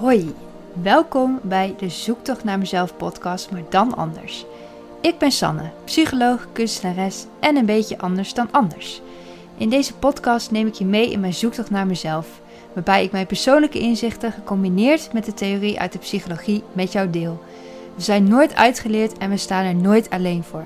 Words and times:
Hoi, 0.00 0.34
welkom 0.82 1.38
bij 1.42 1.74
de 1.78 1.88
Zoektocht 1.88 2.44
naar 2.44 2.58
mezelf 2.58 2.96
podcast, 2.96 3.50
maar 3.50 3.62
dan 3.68 3.96
anders. 3.96 4.46
Ik 5.00 5.18
ben 5.18 5.30
Sanne, 5.30 5.70
psycholoog, 5.84 6.46
kunstenares 6.52 7.26
en 7.40 7.56
een 7.56 7.66
beetje 7.66 7.98
anders 7.98 8.34
dan 8.34 8.48
anders. 8.50 9.02
In 9.56 9.68
deze 9.68 9.94
podcast 9.94 10.50
neem 10.50 10.66
ik 10.66 10.74
je 10.74 10.84
mee 10.84 11.10
in 11.10 11.20
mijn 11.20 11.34
zoektocht 11.34 11.70
naar 11.70 11.86
mezelf, 11.86 12.40
waarbij 12.72 13.04
ik 13.04 13.12
mijn 13.12 13.26
persoonlijke 13.26 13.78
inzichten 13.78 14.32
gecombineerd 14.32 15.12
met 15.12 15.24
de 15.24 15.34
theorie 15.34 15.80
uit 15.80 15.92
de 15.92 15.98
psychologie 15.98 16.62
met 16.72 16.92
jou 16.92 17.10
deel. 17.10 17.44
We 17.94 18.02
zijn 18.02 18.28
nooit 18.28 18.54
uitgeleerd 18.54 19.18
en 19.18 19.30
we 19.30 19.36
staan 19.36 19.64
er 19.64 19.74
nooit 19.74 20.10
alleen 20.10 20.42
voor. 20.42 20.64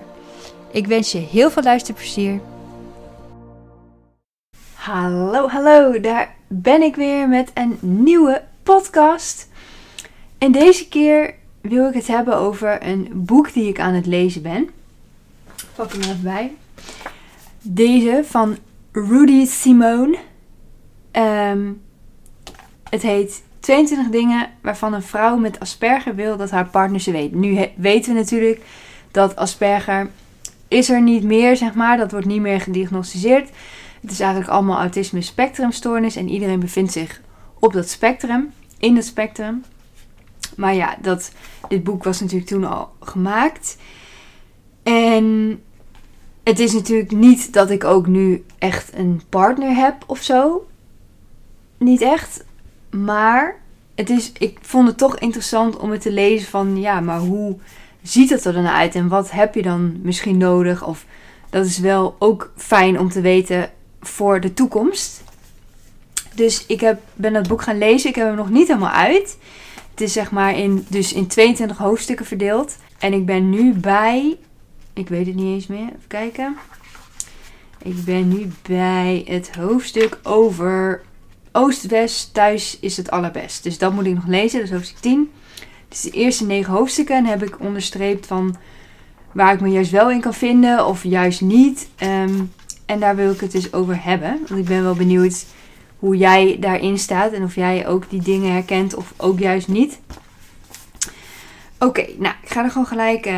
Ik 0.70 0.86
wens 0.86 1.12
je 1.12 1.18
heel 1.18 1.50
veel 1.50 1.62
luisterplezier. 1.62 2.40
Hallo, 4.74 5.48
hallo, 5.48 6.00
daar 6.00 6.34
ben 6.46 6.82
ik 6.82 6.96
weer 6.96 7.28
met 7.28 7.50
een 7.54 7.78
nieuwe 7.80 8.42
podcast. 8.64 9.48
En 10.38 10.52
deze 10.52 10.88
keer 10.88 11.34
wil 11.60 11.88
ik 11.88 11.94
het 11.94 12.06
hebben 12.06 12.36
over 12.36 12.86
een 12.86 13.10
boek 13.12 13.52
die 13.52 13.68
ik 13.68 13.80
aan 13.80 13.94
het 13.94 14.06
lezen 14.06 14.42
ben. 14.42 14.68
Pak 15.74 15.92
hem 15.92 16.00
even 16.00 16.22
bij. 16.22 16.52
Deze 17.62 18.22
van 18.24 18.56
Rudy 18.92 19.46
Simone. 19.46 20.18
Ehm, 21.10 21.72
het 22.88 23.02
heet 23.02 23.42
22 23.60 24.08
dingen 24.08 24.50
waarvan 24.60 24.92
een 24.92 25.02
vrouw 25.02 25.36
met 25.36 25.60
Asperger 25.60 26.14
wil 26.14 26.36
dat 26.36 26.50
haar 26.50 26.66
partner 26.66 27.00
ze 27.00 27.10
weet. 27.10 27.34
Nu 27.34 27.66
weten 27.76 28.12
we 28.12 28.18
natuurlijk 28.18 28.60
dat 29.10 29.36
Asperger 29.36 30.10
is 30.68 30.90
er 30.90 31.02
niet 31.02 31.22
meer, 31.22 31.56
zeg 31.56 31.74
maar. 31.74 31.96
Dat 31.96 32.10
wordt 32.10 32.26
niet 32.26 32.40
meer 32.40 32.60
gediagnosticeerd. 32.60 33.50
Het 34.00 34.10
is 34.10 34.20
eigenlijk 34.20 34.50
allemaal 34.50 34.78
autisme 34.78 35.22
spectrumstoornis 35.22 36.16
en 36.16 36.28
iedereen 36.28 36.60
bevindt 36.60 36.92
zich 36.92 37.20
op 37.58 37.72
dat 37.72 37.88
spectrum, 37.88 38.52
in 38.78 38.94
dat 38.94 39.04
spectrum. 39.04 39.64
Maar 40.56 40.74
ja, 40.74 40.96
dat, 41.02 41.32
dit 41.68 41.84
boek 41.84 42.04
was 42.04 42.20
natuurlijk 42.20 42.50
toen 42.50 42.64
al 42.64 42.92
gemaakt. 43.00 43.76
En 44.82 45.60
het 46.42 46.58
is 46.58 46.72
natuurlijk 46.72 47.10
niet 47.10 47.52
dat 47.52 47.70
ik 47.70 47.84
ook 47.84 48.06
nu 48.06 48.44
echt 48.58 48.94
een 48.94 49.22
partner 49.28 49.74
heb 49.74 50.04
of 50.06 50.22
zo. 50.22 50.66
Niet 51.78 52.00
echt. 52.00 52.44
Maar 52.90 53.60
het 53.94 54.10
is, 54.10 54.32
ik 54.38 54.58
vond 54.60 54.88
het 54.88 54.98
toch 54.98 55.18
interessant 55.18 55.76
om 55.76 55.90
het 55.90 56.00
te 56.00 56.12
lezen 56.12 56.48
van 56.48 56.80
ja, 56.80 57.00
maar 57.00 57.18
hoe 57.18 57.56
ziet 58.02 58.30
het 58.30 58.44
er 58.44 58.52
dan 58.52 58.66
uit 58.66 58.94
en 58.94 59.08
wat 59.08 59.30
heb 59.30 59.54
je 59.54 59.62
dan 59.62 60.00
misschien 60.02 60.36
nodig? 60.36 60.86
Of 60.86 61.06
dat 61.50 61.66
is 61.66 61.78
wel 61.78 62.16
ook 62.18 62.52
fijn 62.56 63.00
om 63.00 63.08
te 63.08 63.20
weten 63.20 63.70
voor 64.00 64.40
de 64.40 64.54
toekomst. 64.54 65.23
Dus 66.34 66.66
ik 66.66 66.80
heb, 66.80 67.00
ben 67.14 67.32
dat 67.32 67.48
boek 67.48 67.62
gaan 67.62 67.78
lezen. 67.78 68.08
Ik 68.10 68.16
heb 68.16 68.26
hem 68.26 68.36
nog 68.36 68.50
niet 68.50 68.68
helemaal 68.68 68.90
uit. 68.90 69.38
Het 69.90 70.00
is 70.00 70.12
zeg 70.12 70.30
maar 70.30 70.58
in, 70.58 70.86
dus 70.88 71.12
in 71.12 71.26
22 71.26 71.76
hoofdstukken 71.76 72.26
verdeeld. 72.26 72.76
En 72.98 73.12
ik 73.12 73.26
ben 73.26 73.50
nu 73.50 73.72
bij. 73.72 74.36
Ik 74.92 75.08
weet 75.08 75.26
het 75.26 75.34
niet 75.34 75.54
eens 75.54 75.66
meer. 75.66 75.86
Even 75.86 76.08
kijken. 76.08 76.56
Ik 77.82 78.04
ben 78.04 78.28
nu 78.28 78.50
bij 78.62 79.24
het 79.26 79.54
hoofdstuk 79.56 80.18
over 80.22 81.02
Oost-West. 81.52 82.34
Thuis 82.34 82.78
is 82.80 82.96
het 82.96 83.10
allerbest. 83.10 83.62
Dus 83.62 83.78
dat 83.78 83.92
moet 83.92 84.06
ik 84.06 84.14
nog 84.14 84.26
lezen. 84.26 84.58
Dat 84.58 84.68
is 84.68 84.74
hoofdstuk 84.74 84.98
10. 84.98 85.30
Dus 85.88 86.00
de 86.00 86.10
eerste 86.10 86.44
negen 86.44 86.72
hoofdstukken 86.72 87.24
heb 87.24 87.42
ik 87.42 87.60
onderstreept 87.60 88.26
van 88.26 88.56
waar 89.32 89.54
ik 89.54 89.60
me 89.60 89.68
juist 89.68 89.90
wel 89.90 90.10
in 90.10 90.20
kan 90.20 90.34
vinden 90.34 90.86
of 90.86 91.04
juist 91.04 91.40
niet. 91.40 91.88
Ehm, 91.96 92.40
en 92.86 93.00
daar 93.00 93.16
wil 93.16 93.32
ik 93.32 93.40
het 93.40 93.52
dus 93.52 93.72
over 93.72 94.04
hebben. 94.04 94.40
Want 94.48 94.60
ik 94.60 94.66
ben 94.66 94.82
wel 94.82 94.94
benieuwd 94.94 95.44
hoe 96.04 96.16
jij 96.16 96.56
daarin 96.60 96.98
staat 96.98 97.32
en 97.32 97.42
of 97.42 97.54
jij 97.54 97.86
ook 97.86 98.10
die 98.10 98.22
dingen 98.22 98.52
herkent 98.52 98.94
of 98.94 99.12
ook 99.16 99.38
juist 99.38 99.68
niet. 99.68 100.00
Oké, 101.78 102.06
nou, 102.18 102.34
ik 102.42 102.50
ga 102.50 102.64
er 102.64 102.70
gewoon 102.70 102.86
gelijk, 102.86 103.26
uh, 103.26 103.32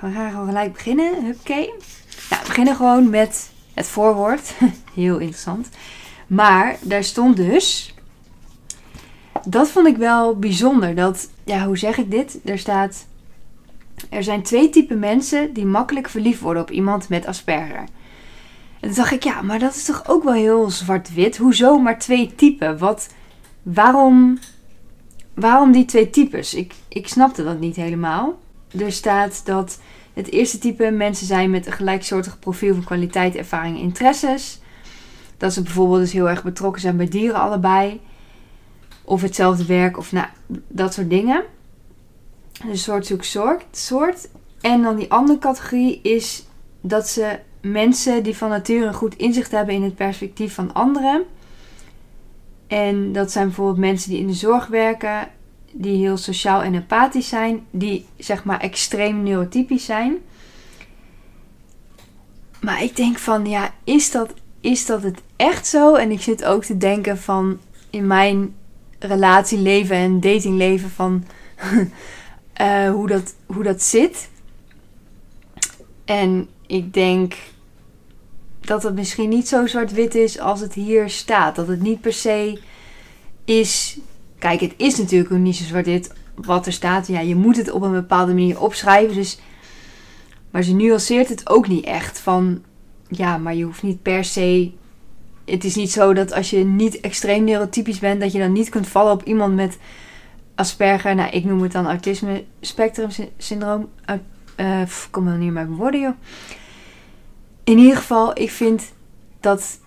we 0.00 0.10
gaan 0.10 0.30
gewoon 0.30 0.46
gelijk 0.46 0.72
beginnen. 0.72 1.12
Oké. 1.14 1.54
Nou, 1.54 2.42
we 2.42 2.46
beginnen 2.46 2.76
gewoon 2.76 3.10
met 3.10 3.50
het 3.74 3.86
voorwoord. 3.86 4.54
Heel 4.94 5.18
interessant. 5.18 5.68
Maar 6.26 6.76
daar 6.80 7.04
stond 7.04 7.36
dus. 7.36 7.94
Dat 9.46 9.70
vond 9.70 9.86
ik 9.86 9.96
wel 9.96 10.38
bijzonder. 10.38 10.94
Dat, 10.94 11.28
ja, 11.44 11.66
hoe 11.66 11.78
zeg 11.78 11.98
ik 11.98 12.10
dit? 12.10 12.38
Er 12.44 12.58
staat. 12.58 13.06
Er 14.08 14.22
zijn 14.22 14.42
twee 14.42 14.70
typen 14.70 14.98
mensen 14.98 15.52
die 15.52 15.66
makkelijk 15.66 16.08
verliefd 16.08 16.40
worden 16.40 16.62
op 16.62 16.70
iemand 16.70 17.08
met 17.08 17.26
Asperger. 17.26 17.84
En 18.82 18.88
toen 18.88 18.96
dacht 18.96 19.12
ik, 19.12 19.24
ja, 19.24 19.42
maar 19.42 19.58
dat 19.58 19.74
is 19.74 19.84
toch 19.84 20.08
ook 20.08 20.24
wel 20.24 20.32
heel 20.32 20.70
zwart-wit. 20.70 21.36
Hoezo 21.36 21.78
maar 21.78 21.98
twee 21.98 22.34
typen? 22.34 22.78
Wat, 22.78 23.08
waarom, 23.62 24.38
waarom 25.34 25.72
die 25.72 25.84
twee 25.84 26.10
types? 26.10 26.54
Ik, 26.54 26.74
ik 26.88 27.08
snapte 27.08 27.44
dat 27.44 27.58
niet 27.58 27.76
helemaal. 27.76 28.38
Er 28.78 28.92
staat 28.92 29.46
dat 29.46 29.80
het 30.12 30.30
eerste 30.30 30.58
type 30.58 30.90
mensen 30.90 31.26
zijn 31.26 31.50
met 31.50 31.66
een 31.66 31.72
gelijksoortig 31.72 32.38
profiel 32.38 32.74
van 32.74 32.84
kwaliteit, 32.84 33.36
ervaring 33.36 33.76
en 33.76 33.82
interesses. 33.82 34.60
Dat 35.36 35.52
ze 35.52 35.62
bijvoorbeeld 35.62 36.00
dus 36.00 36.12
heel 36.12 36.28
erg 36.28 36.42
betrokken 36.42 36.80
zijn 36.80 36.96
bij 36.96 37.08
dieren 37.08 37.40
allebei. 37.40 38.00
Of 39.04 39.22
hetzelfde 39.22 39.66
werk 39.66 39.98
of 39.98 40.12
nou, 40.12 40.26
dat 40.68 40.94
soort 40.94 41.10
dingen. 41.10 41.42
Dus 42.64 42.82
soort 42.82 43.06
zoek 43.06 43.24
soort. 43.70 44.28
En 44.60 44.82
dan 44.82 44.96
die 44.96 45.10
andere 45.10 45.38
categorie 45.38 46.00
is 46.02 46.46
dat 46.80 47.08
ze 47.08 47.38
mensen 47.62 48.22
die 48.22 48.36
van 48.36 48.48
nature 48.48 48.86
een 48.86 48.94
goed 48.94 49.16
inzicht 49.16 49.50
hebben 49.50 49.74
in 49.74 49.82
het 49.82 49.94
perspectief 49.94 50.54
van 50.54 50.74
anderen. 50.74 51.22
En 52.66 53.12
dat 53.12 53.32
zijn 53.32 53.46
bijvoorbeeld 53.46 53.78
mensen 53.78 54.10
die 54.10 54.20
in 54.20 54.26
de 54.26 54.32
zorg 54.32 54.66
werken, 54.66 55.28
die 55.72 55.96
heel 55.96 56.16
sociaal 56.16 56.62
en 56.62 56.74
empathisch 56.74 57.28
zijn, 57.28 57.66
die 57.70 58.06
zeg 58.16 58.44
maar 58.44 58.60
extreem 58.60 59.22
neurotypisch 59.22 59.84
zijn. 59.84 60.16
Maar 62.60 62.82
ik 62.82 62.96
denk 62.96 63.18
van, 63.18 63.46
ja, 63.46 63.74
is 63.84 64.10
dat, 64.10 64.34
is 64.60 64.86
dat 64.86 65.02
het 65.02 65.22
echt 65.36 65.66
zo? 65.66 65.94
En 65.94 66.10
ik 66.10 66.20
zit 66.20 66.44
ook 66.44 66.64
te 66.64 66.76
denken 66.76 67.18
van 67.18 67.58
in 67.90 68.06
mijn 68.06 68.54
relatieleven 68.98 69.96
en 69.96 70.20
datingleven 70.20 70.90
van 70.90 71.24
uh, 72.60 72.90
hoe, 72.94 73.06
dat, 73.06 73.34
hoe 73.46 73.62
dat 73.62 73.82
zit. 73.82 74.30
En 76.04 76.48
ik 76.72 76.94
denk 76.94 77.34
dat 78.60 78.82
het 78.82 78.94
misschien 78.94 79.28
niet 79.28 79.48
zo 79.48 79.66
zwart-wit 79.66 80.14
is 80.14 80.38
als 80.38 80.60
het 80.60 80.74
hier 80.74 81.10
staat. 81.10 81.56
Dat 81.56 81.68
het 81.68 81.82
niet 81.82 82.00
per 82.00 82.12
se 82.12 82.60
is. 83.44 83.98
Kijk, 84.38 84.60
het 84.60 84.74
is 84.76 84.98
natuurlijk 84.98 85.32
ook 85.32 85.38
niet 85.38 85.56
zo 85.56 85.64
zwart-wit 85.64 86.12
wat 86.34 86.66
er 86.66 86.72
staat. 86.72 87.06
Ja, 87.06 87.20
je 87.20 87.36
moet 87.36 87.56
het 87.56 87.70
op 87.70 87.82
een 87.82 87.92
bepaalde 87.92 88.32
manier 88.32 88.60
opschrijven. 88.60 89.14
Dus, 89.14 89.38
maar 90.50 90.62
ze 90.62 90.74
nuanceert 90.74 91.28
het 91.28 91.48
ook 91.48 91.68
niet 91.68 91.84
echt. 91.84 92.18
Van 92.18 92.62
ja, 93.08 93.38
maar 93.38 93.54
je 93.54 93.64
hoeft 93.64 93.82
niet 93.82 94.02
per 94.02 94.24
se. 94.24 94.70
Het 95.44 95.64
is 95.64 95.74
niet 95.74 95.90
zo 95.90 96.12
dat 96.12 96.32
als 96.32 96.50
je 96.50 96.64
niet 96.64 97.00
extreem 97.00 97.44
neurotypisch 97.44 97.98
bent, 97.98 98.20
dat 98.20 98.32
je 98.32 98.38
dan 98.38 98.52
niet 98.52 98.68
kunt 98.68 98.88
vallen 98.88 99.12
op 99.12 99.22
iemand 99.22 99.54
met 99.54 99.78
Asperger. 100.54 101.14
Nou, 101.14 101.30
ik 101.30 101.44
noem 101.44 101.62
het 101.62 101.72
dan 101.72 101.86
autisme 101.86 102.44
spectrum 102.60 103.08
syndroom. 103.38 103.88
Uh, 104.56 104.82
kom 105.10 105.24
dan 105.24 105.38
niet 105.38 105.52
meer 105.52 105.66
bij 105.66 105.76
woorden, 105.76 106.16
in 107.64 107.78
ieder 107.78 107.96
geval, 107.96 108.38
ik 108.38 108.50
vind 108.50 108.92
dat 109.40 109.78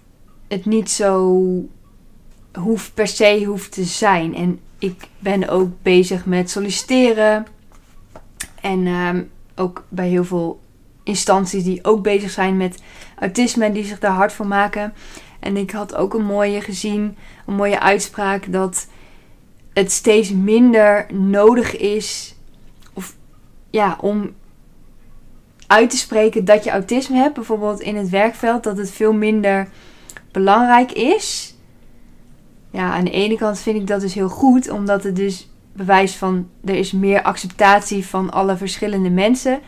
het 0.48 0.66
niet 0.66 0.90
zo 0.90 1.42
hoeft 2.54 2.94
per 2.94 3.08
se 3.08 3.44
hoeft 3.46 3.72
te 3.72 3.84
zijn. 3.84 4.36
En 4.36 4.60
ik 4.80 5.08
ben 5.20 5.50
ook 5.50 5.70
bezig 5.82 6.26
met 6.26 6.50
solliciteren. 6.50 7.46
En 8.62 8.88
ehm, 8.88 9.24
ook 9.56 9.84
bij 9.90 10.08
heel 10.08 10.24
veel 10.24 10.60
instanties 11.04 11.64
die 11.64 11.84
ook 11.84 12.04
bezig 12.04 12.32
zijn 12.32 12.58
met 12.58 12.82
autisme 13.20 13.66
en 13.66 13.74
die 13.74 13.86
zich 13.86 14.00
daar 14.00 14.12
hard 14.12 14.34
voor 14.34 14.48
maken. 14.48 14.94
En 15.40 15.58
ik 15.58 15.72
had 15.72 15.96
ook 15.96 16.14
een 16.14 16.26
mooie 16.26 16.62
gezien, 16.62 17.18
een 17.46 17.56
mooie 17.56 17.80
uitspraak 17.80 18.52
dat 18.52 18.88
het 19.74 19.92
steeds 19.92 20.32
minder 20.32 21.06
nodig 21.14 21.78
is 21.78 22.36
of 22.94 23.16
ja, 23.70 23.98
om 24.02 24.34
uit 25.68 25.90
te 25.90 25.98
spreken 25.98 26.46
dat 26.46 26.64
je 26.64 26.70
autisme 26.70 27.18
hebt, 27.18 27.34
bijvoorbeeld 27.34 27.80
in 27.80 27.96
het 27.96 28.10
werkveld, 28.10 28.64
dat 28.64 28.78
het 28.78 28.92
veel 28.92 29.14
minder 29.14 29.68
belangrijk 30.32 30.92
is. 30.92 31.56
Ja, 32.72 32.94
aan 32.94 33.06
de 33.06 33.12
ene 33.12 33.38
kant 33.38 33.60
vind 33.60 33.80
ik 33.80 33.88
dat 33.88 34.02
dus 34.02 34.14
heel 34.14 34.30
goed, 34.30 34.70
omdat 34.70 35.04
het 35.04 35.16
dus 35.16 35.50
bewijst 35.74 36.16
van 36.16 36.50
er 36.66 36.76
is 36.76 36.92
meer 36.92 37.22
acceptatie 37.22 38.06
van 38.06 38.32
alle 38.32 38.58
verschillende 38.58 39.10
mensen. 39.10 39.60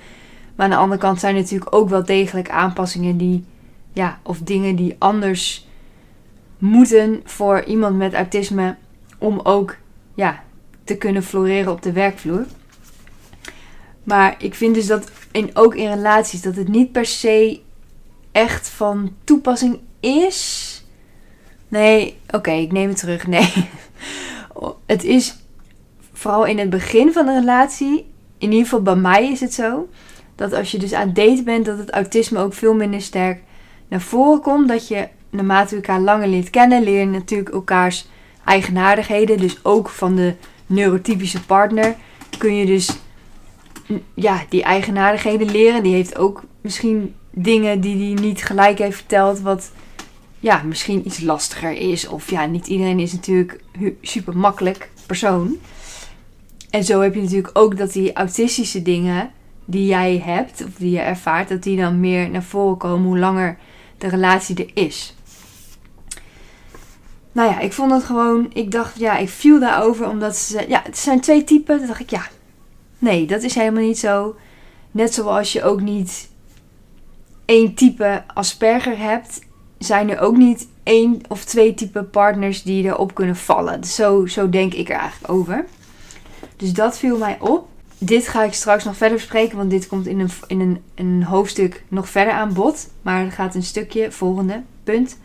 Maar 0.56 0.66
aan 0.66 0.72
de 0.72 0.78
andere 0.78 1.02
kant 1.02 1.20
zijn 1.20 1.36
er 1.36 1.42
natuurlijk 1.42 1.76
ook 1.76 1.90
wel 1.90 2.06
degelijk 2.06 2.50
aanpassingen 2.50 3.18
die, 3.18 3.46
ja, 3.94 4.20
of 4.24 4.40
dingen 4.40 4.76
die 4.76 4.96
anders 4.98 5.68
moeten 6.58 7.22
voor 7.24 7.64
iemand 7.64 7.98
met 7.98 8.14
autisme 8.14 8.76
om 9.18 9.40
ook, 9.44 9.76
ja, 10.16 10.44
te 10.84 10.98
kunnen 10.98 11.24
floreren 11.24 11.72
op 11.72 11.82
de 11.82 11.92
werkvloer. 11.92 12.46
Maar 14.04 14.36
ik 14.38 14.56
vind 14.56 14.76
dus 14.76 14.88
dat 14.88 15.12
in, 15.32 15.50
ook 15.54 15.76
in 15.76 15.90
relaties 15.90 16.42
dat 16.42 16.56
het 16.56 16.68
niet 16.68 16.92
per 16.92 17.06
se 17.06 17.60
echt 18.32 18.70
van 18.70 19.16
toepassing 19.24 19.80
is. 20.00 20.72
Nee, 21.68 22.18
oké, 22.30 22.52
ik 22.52 22.72
neem 22.72 22.90
het 22.90 22.98
terug. 22.98 23.28
Nee. 23.28 23.54
Het 24.86 25.04
is 25.04 25.36
vooral 26.14 26.46
in 26.46 26.60
het 26.60 26.70
begin 26.70 27.12
van 27.14 27.26
de 27.26 27.40
relatie, 27.40 28.06
in 28.38 28.52
ieder 28.52 28.64
geval 28.64 28.82
bij 28.82 28.96
mij 28.96 29.32
is 29.32 29.40
het 29.40 29.54
zo, 29.54 29.88
dat 30.36 30.54
als 30.54 30.72
je 30.72 30.78
dus 30.78 30.94
aan 30.94 31.08
het 31.08 31.16
daten 31.16 31.44
bent, 31.44 31.66
dat 31.66 31.78
het 31.78 31.92
autisme 31.92 32.40
ook 32.40 32.54
veel 32.54 32.74
minder 32.74 33.02
sterk 33.02 33.42
naar 33.88 34.02
voren 34.02 34.42
komt. 34.42 34.68
Dat 34.68 34.88
je 34.88 35.08
naarmate 35.30 35.70
je 35.70 35.76
elkaar 35.76 36.00
langer 36.00 36.28
leert 36.28 36.50
kennen, 36.50 36.84
leer 36.84 37.00
je 37.00 37.06
natuurlijk 37.06 37.50
elkaars 37.50 38.08
eigenaardigheden. 38.46 39.38
Dus 39.38 39.60
ook 39.64 39.90
van 39.90 40.16
de 40.16 40.34
neurotypische 40.66 41.46
partner 41.46 41.96
kun 42.38 42.56
je 42.56 42.66
dus 42.66 42.98
ja, 44.14 44.46
die 44.50 44.64
eigenaardigheden 44.64 45.52
leren. 45.52 45.84
Die 45.84 45.94
heeft 45.94 46.18
ook 46.18 46.44
misschien 46.62 47.16
dingen 47.32 47.82
die 47.82 48.06
hij 48.06 48.24
niet 48.24 48.44
gelijk 48.44 48.78
heeft 48.78 48.98
verteld, 48.98 49.40
wat 49.40 49.72
ja, 50.40 50.62
misschien 50.64 51.06
iets 51.06 51.22
lastiger 51.22 51.72
is. 51.72 52.08
Of 52.08 52.30
ja, 52.30 52.46
niet 52.46 52.68
iedereen 52.68 53.00
is 53.00 53.12
natuurlijk 53.12 53.60
super 54.02 54.38
makkelijk 54.38 54.90
persoon. 55.06 55.56
En 56.70 56.84
zo 56.84 57.02
heb 57.02 57.14
je 57.14 57.22
natuurlijk 57.22 57.58
ook 57.58 57.78
dat 57.78 57.92
die 57.92 58.14
autistische 58.14 58.82
dingen 58.82 59.32
die 59.66 59.86
jij 59.86 60.22
hebt, 60.26 60.64
of 60.64 60.74
die 60.78 60.92
je 60.92 61.00
ervaart, 61.00 61.50
dat 61.50 61.64
die 61.64 61.78
dan 61.78 62.00
meer 62.00 62.30
naar 62.30 62.44
voren 62.44 62.78
komen 62.78 63.08
hoe 63.08 63.20
langer 63.20 63.58
de 63.98 64.08
relatie 64.08 64.56
er 64.56 64.84
is. 64.84 65.16
Nou 67.32 67.52
ja, 67.52 67.60
ik 67.60 67.74
vond 67.74 67.92
het 67.92 68.04
gewoon, 68.04 68.50
ik 68.54 68.72
dacht, 68.72 69.00
ja, 69.00 69.18
ik 69.18 69.30
viel 69.30 69.60
daarover 69.60 70.10
omdat 70.10 70.36
ze, 70.36 70.66
ja, 70.68 70.82
het 70.84 70.98
zijn 70.98 71.22
twee 71.22 71.44
typen. 71.44 71.78
Toen 71.78 71.88
dacht 71.88 72.00
ik, 72.00 72.10
ja, 72.10 72.28
nee, 73.00 73.26
dat 73.26 73.44
is 73.44 73.56
helemaal 73.56 73.84
niet 73.84 74.00
zo. 74.00 74.36
Net 74.92 75.14
zoals 75.14 75.54
je 75.54 75.64
ook 75.64 75.82
niet 75.82 76.30
één 77.46 77.74
type 77.74 78.24
Asperger 78.34 78.98
hebt, 78.98 79.40
zijn 79.78 80.10
er 80.10 80.20
ook 80.20 80.38
niet 80.38 80.68
één 80.84 81.22
of 81.28 81.44
twee 81.44 81.74
type 81.74 82.04
partners 82.04 82.64
die 82.64 82.84
erop 82.84 83.14
kunnen 83.14 83.36
vallen. 83.36 83.84
Zo, 83.84 84.26
zo 84.26 84.50
denk 84.50 84.74
ik 84.74 84.90
er 84.90 84.96
eigenlijk 84.96 85.34
over. 85.34 85.66
Dus 86.56 86.74
dat 86.74 86.98
viel 86.98 87.18
mij 87.18 87.38
op. 87.40 87.68
Dit 87.98 88.28
ga 88.28 88.44
ik 88.44 88.54
straks 88.54 88.84
nog 88.84 88.98
verder 88.98 89.18
bespreken, 89.18 89.58
want 89.58 89.70
dit 89.70 89.88
komt 89.88 90.08
in 90.08 90.20
een, 90.20 90.30
in 90.48 90.60
een, 90.60 90.82
een 90.96 91.24
hoofdstuk 91.24 91.84
nog 91.88 92.10
verder 92.10 92.34
aan 92.34 92.54
bod. 92.54 92.90
Maar 93.02 93.26
er 93.26 93.32
gaat 93.32 93.56
een 93.56 93.64
stukje, 93.64 94.12
volgende 94.12 94.64
punt. 94.84 95.18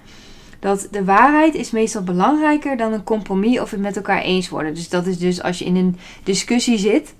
Dat 0.58 0.88
de 0.90 1.04
waarheid 1.04 1.54
is 1.54 1.70
meestal 1.70 2.02
belangrijker 2.02 2.76
dan 2.76 2.92
een 2.92 3.04
compromis 3.04 3.60
of 3.60 3.70
het 3.70 3.80
met 3.80 3.96
elkaar 3.96 4.22
eens 4.22 4.48
worden. 4.48 4.74
Dus 4.74 4.88
dat 4.88 5.06
is 5.06 5.18
dus 5.18 5.42
als 5.42 5.58
je 5.58 5.64
in 5.64 5.76
een 5.76 5.96
discussie 6.22 6.78
zit. 6.78 7.14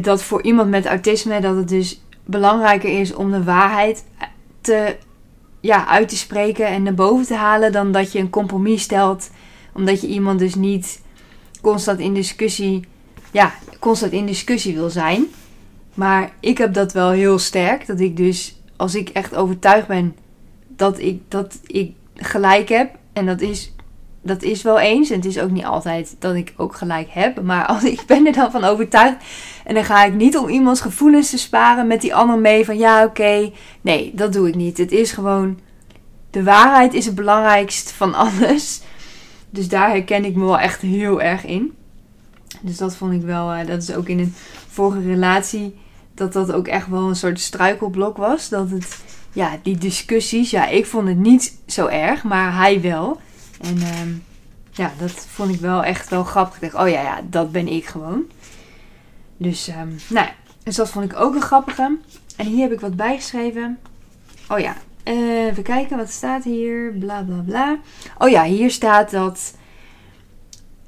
Dat 0.00 0.22
voor 0.22 0.42
iemand 0.42 0.70
met 0.70 0.86
autisme 0.86 1.40
dat 1.40 1.56
het 1.56 1.68
dus 1.68 2.00
belangrijker 2.24 3.00
is 3.00 3.14
om 3.14 3.30
de 3.30 3.44
waarheid 3.44 4.04
te, 4.60 4.96
ja, 5.60 5.86
uit 5.86 6.08
te 6.08 6.16
spreken 6.16 6.66
en 6.66 6.82
naar 6.82 6.94
boven 6.94 7.26
te 7.26 7.34
halen 7.34 7.72
dan 7.72 7.92
dat 7.92 8.12
je 8.12 8.18
een 8.18 8.30
compromis 8.30 8.82
stelt. 8.82 9.30
Omdat 9.72 10.00
je 10.00 10.06
iemand 10.06 10.38
dus 10.38 10.54
niet 10.54 11.02
constant 11.60 11.98
in 11.98 12.14
discussie, 12.14 12.84
ja, 13.30 13.54
constant 13.78 14.12
in 14.12 14.26
discussie 14.26 14.74
wil 14.74 14.90
zijn. 14.90 15.26
Maar 15.94 16.32
ik 16.40 16.58
heb 16.58 16.74
dat 16.74 16.92
wel 16.92 17.10
heel 17.10 17.38
sterk. 17.38 17.86
Dat 17.86 18.00
ik 18.00 18.16
dus, 18.16 18.60
als 18.76 18.94
ik 18.94 19.08
echt 19.08 19.34
overtuigd 19.34 19.86
ben 19.86 20.16
dat 20.68 20.98
ik, 20.98 21.20
dat 21.28 21.58
ik 21.66 21.92
gelijk 22.14 22.68
heb. 22.68 22.96
En 23.12 23.26
dat 23.26 23.40
is, 23.40 23.73
dat 24.24 24.42
is 24.42 24.62
wel 24.62 24.78
eens. 24.78 25.10
En 25.10 25.16
het 25.16 25.24
is 25.24 25.38
ook 25.38 25.50
niet 25.50 25.64
altijd 25.64 26.16
dat 26.18 26.34
ik 26.34 26.54
ook 26.56 26.76
gelijk 26.76 27.08
heb. 27.10 27.42
Maar 27.42 27.66
als, 27.72 27.84
ik 27.84 28.02
ben 28.06 28.26
er 28.26 28.32
dan 28.32 28.50
van 28.50 28.64
overtuigd. 28.64 29.16
En 29.64 29.74
dan 29.74 29.84
ga 29.84 30.04
ik 30.04 30.14
niet 30.14 30.36
om 30.36 30.48
iemands 30.48 30.80
gevoelens 30.80 31.30
te 31.30 31.38
sparen 31.38 31.86
met 31.86 32.00
die 32.00 32.14
ander 32.14 32.38
mee. 32.38 32.64
Van 32.64 32.78
ja, 32.78 33.04
oké. 33.04 33.50
Nee, 33.80 34.12
dat 34.14 34.32
doe 34.32 34.48
ik 34.48 34.54
niet. 34.54 34.78
Het 34.78 34.92
is 34.92 35.12
gewoon. 35.12 35.58
De 36.30 36.42
waarheid 36.42 36.94
is 36.94 37.06
het 37.06 37.14
belangrijkst 37.14 37.92
van 37.92 38.14
alles. 38.24 38.82
Dus 39.50 39.68
daar 39.68 39.88
herken 39.88 40.24
ik 40.24 40.34
me 40.34 40.44
wel 40.44 40.58
echt 40.58 40.80
heel 40.80 41.22
erg 41.22 41.44
in. 41.44 41.72
Dus 42.60 42.76
dat 42.76 42.96
vond 42.96 43.12
ik 43.12 43.22
wel, 43.22 43.54
uh, 43.54 43.66
dat 43.66 43.82
is 43.82 43.94
ook 43.94 44.08
in 44.08 44.18
een 44.18 44.34
vorige 44.68 45.00
relatie, 45.00 45.74
dat 46.14 46.32
dat 46.32 46.52
ook 46.52 46.68
echt 46.68 46.88
wel 46.88 47.08
een 47.08 47.16
soort 47.16 47.40
struikelblok 47.40 48.16
was. 48.16 48.48
Dat 48.48 48.70
het, 48.70 49.02
ja, 49.32 49.58
die 49.62 49.78
discussies, 49.78 50.50
ja, 50.50 50.66
ik 50.66 50.86
vond 50.86 51.08
het 51.08 51.18
niet 51.18 51.58
zo 51.66 51.86
erg, 51.86 52.24
maar 52.24 52.56
hij 52.56 52.80
wel. 52.80 53.20
En 53.64 53.76
uh, 53.76 54.16
ja, 54.70 54.92
dat 54.98 55.10
vond 55.10 55.54
ik 55.54 55.60
wel 55.60 55.84
echt 55.84 56.08
wel 56.08 56.24
grappig. 56.24 56.62
Ik 56.62 56.72
dacht, 56.72 56.84
oh 56.84 56.90
ja, 56.90 57.02
ja, 57.02 57.20
dat 57.30 57.52
ben 57.52 57.68
ik 57.68 57.86
gewoon. 57.86 58.22
Dus, 59.36 59.68
um, 59.68 59.96
nou 60.08 60.28
dus 60.62 60.76
dat 60.76 60.90
vond 60.90 61.12
ik 61.12 61.18
ook 61.18 61.34
een 61.34 61.42
grappige. 61.42 61.98
En 62.36 62.46
hier 62.46 62.62
heb 62.62 62.72
ik 62.72 62.80
wat 62.80 62.96
bijgeschreven. 62.96 63.78
Oh 64.48 64.58
ja, 64.58 64.76
uh, 65.04 65.46
even 65.46 65.62
kijken, 65.62 65.96
wat 65.96 66.10
staat 66.10 66.44
hier? 66.44 66.92
Bla 66.98 67.22
bla 67.22 67.42
bla. 67.46 67.78
Oh 68.18 68.28
ja, 68.28 68.44
hier 68.44 68.70
staat 68.70 69.10
dat 69.10 69.54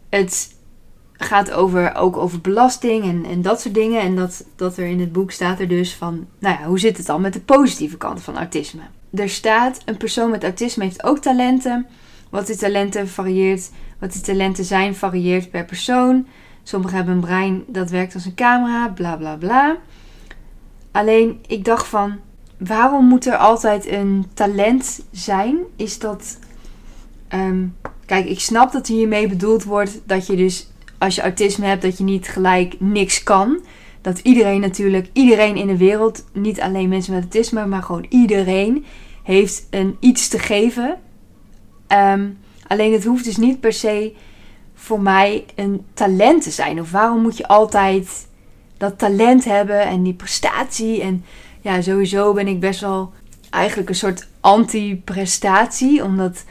het 0.09 0.55
gaat 1.13 1.51
over, 1.51 1.95
ook 1.95 2.17
over 2.17 2.41
belasting 2.41 3.05
en, 3.05 3.25
en 3.25 3.43
dat 3.43 3.61
soort 3.61 3.75
dingen. 3.75 4.01
En 4.01 4.17
dat, 4.17 4.45
dat 4.57 4.77
er 4.77 4.87
in 4.87 5.01
het 5.01 5.13
boek 5.13 5.31
staat 5.31 5.61
er 5.61 5.69
dus 5.69 5.95
van, 5.95 6.27
nou 6.39 6.61
ja, 6.61 6.67
hoe 6.67 6.79
zit 6.79 6.97
het 6.97 7.07
dan 7.07 7.21
met 7.21 7.33
de 7.33 7.41
positieve 7.41 7.97
kant 7.97 8.23
van 8.23 8.37
autisme? 8.37 8.83
Er 9.15 9.29
staat, 9.29 9.83
een 9.85 9.97
persoon 9.97 10.31
met 10.31 10.43
autisme 10.43 10.85
heeft 10.85 11.05
ook 11.05 11.19
talenten. 11.19 11.87
Wat 12.37 12.47
die 12.47 12.57
talenten 12.57 13.09
varieert, 13.09 13.71
wat 13.99 14.13
die 14.13 14.21
talenten 14.21 14.65
zijn, 14.65 14.95
varieert 14.95 15.51
per 15.51 15.65
persoon. 15.65 16.27
Sommigen 16.63 16.97
hebben 16.97 17.15
een 17.15 17.21
brein 17.21 17.65
dat 17.67 17.91
werkt 17.91 18.15
als 18.15 18.25
een 18.25 18.35
camera, 18.35 18.89
bla 18.89 19.17
bla 19.17 19.37
bla. 19.37 19.77
Alleen, 20.91 21.39
ik 21.47 21.65
dacht 21.65 21.87
van, 21.87 22.17
waarom 22.59 23.07
moet 23.07 23.27
er 23.27 23.37
altijd 23.37 23.87
een 23.89 24.27
talent 24.35 25.01
zijn? 25.11 25.59
Is 25.77 25.99
dat. 25.99 26.39
Um, 27.35 27.77
kijk, 28.07 28.27
ik 28.27 28.41
snap 28.41 28.73
dat 28.73 28.87
hiermee 28.87 29.29
bedoeld 29.29 29.65
wordt 29.65 30.01
dat 30.05 30.27
je 30.27 30.37
dus 30.37 30.71
als 30.99 31.15
je 31.15 31.23
autisme 31.23 31.67
hebt, 31.67 31.83
dat 31.83 31.99
je 31.99 32.05
niet 32.05 32.29
gelijk 32.29 32.75
niks 32.79 33.23
kan. 33.23 33.61
Dat 34.01 34.19
iedereen 34.19 34.61
natuurlijk, 34.61 35.09
iedereen 35.13 35.57
in 35.57 35.67
de 35.67 35.77
wereld, 35.77 36.25
niet 36.33 36.61
alleen 36.61 36.89
mensen 36.89 37.13
met 37.13 37.23
autisme, 37.23 37.67
maar 37.67 37.83
gewoon 37.83 38.07
iedereen, 38.09 38.85
heeft 39.23 39.67
een 39.71 39.97
iets 40.01 40.29
te 40.29 40.39
geven. 40.39 40.99
Um, 41.89 42.39
alleen 42.67 42.93
het 42.93 43.05
hoeft 43.05 43.25
dus 43.25 43.37
niet 43.37 43.61
per 43.61 43.73
se 43.73 44.15
voor 44.75 45.01
mij 45.01 45.45
een 45.55 45.85
talent 45.95 46.43
te 46.43 46.51
zijn. 46.51 46.81
Of 46.81 46.91
waarom 46.91 47.23
moet 47.23 47.37
je 47.37 47.49
altijd 47.49 48.27
dat 48.77 48.99
talent 48.99 49.45
hebben 49.45 49.81
en 49.81 50.03
die 50.03 50.15
prestatie 50.15 51.03
en 51.03 51.25
ja, 51.61 51.81
sowieso 51.81 52.33
ben 52.33 52.47
ik 52.47 52.61
best 52.61 52.81
wel 52.81 53.13
eigenlijk 53.51 53.89
een 53.89 53.95
soort 53.95 54.29
anti-prestatie. 54.41 56.05
Omdat 56.05 56.45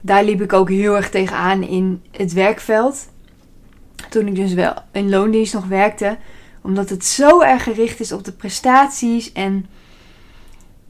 daar 0.00 0.24
liep 0.24 0.40
ik 0.40 0.52
ook 0.52 0.68
heel 0.68 0.96
erg 0.96 1.10
tegenaan 1.10 1.62
in 1.62 2.02
het 2.10 2.32
werkveld. 2.32 3.08
Toen 4.10 4.26
ik 4.26 4.34
dus 4.34 4.52
wel 4.54 4.74
in 4.92 5.08
loondienst 5.08 5.54
nog 5.54 5.66
werkte. 5.66 6.16
Omdat 6.62 6.88
het 6.88 7.04
zo 7.04 7.40
erg 7.40 7.62
gericht 7.62 8.00
is 8.00 8.12
op 8.12 8.24
de 8.24 8.32
prestaties. 8.32 9.32
En 9.32 9.66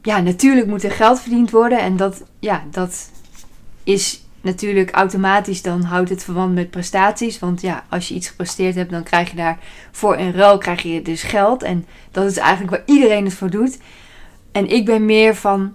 ja, 0.01 0.19
natuurlijk 0.19 0.67
moet 0.67 0.83
er 0.83 0.91
geld 0.91 1.19
verdiend 1.19 1.51
worden. 1.51 1.79
En 1.79 1.97
dat, 1.97 2.23
ja, 2.39 2.63
dat 2.71 3.09
is 3.87 4.21
natuurlijk 4.41 4.91
automatisch 4.91 5.61
dan 5.61 5.81
houdt 5.81 6.09
het 6.09 6.23
verband 6.23 6.53
met 6.53 6.69
prestaties. 6.69 7.39
Want 7.39 7.61
ja, 7.61 7.83
als 7.89 8.07
je 8.07 8.15
iets 8.15 8.27
gepresteerd 8.27 8.75
hebt, 8.75 8.91
dan 8.91 9.03
krijg 9.03 9.29
je 9.29 9.35
daar 9.35 9.59
voor 9.91 10.17
een 10.17 10.33
ruil 10.33 10.57
krijg 10.57 10.81
je 10.81 11.01
dus 11.01 11.23
geld. 11.23 11.63
En 11.63 11.85
dat 12.11 12.31
is 12.31 12.37
eigenlijk 12.37 12.71
waar 12.71 12.95
iedereen 12.95 13.25
het 13.25 13.33
voor 13.33 13.49
doet. 13.49 13.77
En 14.51 14.69
ik 14.69 14.85
ben 14.85 15.05
meer 15.05 15.35
van, 15.35 15.73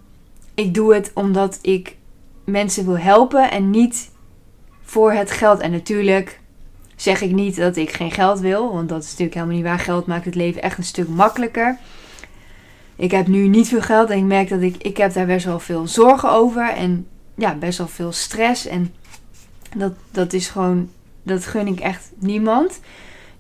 ik 0.55 0.75
doe 0.75 0.95
het 0.95 1.11
omdat 1.15 1.59
ik 1.63 1.97
mensen 2.45 2.85
wil 2.85 2.99
helpen 2.99 3.51
en 3.51 3.71
niet 3.71 4.11
voor 4.83 5.13
het 5.13 5.31
geld. 5.31 5.61
En 5.61 5.71
natuurlijk 5.71 6.41
zeg 6.97 7.21
ik 7.21 7.33
niet 7.33 7.57
dat 7.57 7.77
ik 7.77 7.93
geen 7.93 8.11
geld 8.11 8.41
wil, 8.41 8.73
want 8.73 8.89
dat 8.89 9.03
is 9.03 9.11
natuurlijk 9.11 9.35
helemaal 9.35 9.57
niet 9.57 9.65
waar. 9.65 9.79
Geld 9.79 10.07
maakt 10.07 10.25
het 10.25 10.35
leven 10.35 10.63
echt 10.63 10.79
een 10.79 10.85
stuk 10.85 11.09
makkelijker. 11.09 11.79
Ik 12.97 13.11
heb 13.11 13.27
nu 13.27 13.49
niet 13.49 13.69
veel 13.69 13.81
geld 13.81 14.11
en 14.11 14.19
ik 14.19 14.25
merk 14.25 14.49
dat 14.49 14.61
ik, 14.61 14.77
ik 14.77 14.97
heb 14.97 15.13
daar 15.13 15.27
best 15.27 15.45
wel 15.45 15.61
veel 15.61 15.87
zorgen 15.87 16.31
over. 16.31 16.73
En 16.73 17.07
ja, 17.35 17.55
best 17.55 17.79
wel 17.79 17.89
veel 17.89 18.13
stress. 18.13 18.67
En 18.67 18.95
dat, 19.77 19.93
dat 20.11 20.33
is 20.33 20.49
gewoon, 20.49 20.91
dat 21.23 21.47
gun 21.47 21.67
ik 21.67 21.81
echt 21.81 22.11
niemand. 22.19 22.81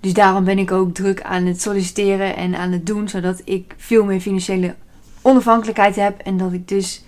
Dus 0.00 0.12
daarom 0.12 0.44
ben 0.44 0.58
ik 0.58 0.70
ook 0.70 0.94
druk 0.94 1.22
aan 1.22 1.46
het 1.46 1.62
solliciteren 1.62 2.36
en 2.36 2.54
aan 2.54 2.72
het 2.72 2.86
doen, 2.86 3.08
zodat 3.08 3.42
ik 3.44 3.74
veel 3.76 4.04
meer 4.04 4.20
financiële 4.20 4.74
onafhankelijkheid 5.22 5.96
heb. 5.96 6.18
En 6.18 6.36
dat 6.36 6.52
ik 6.52 6.68
dus 6.68 7.04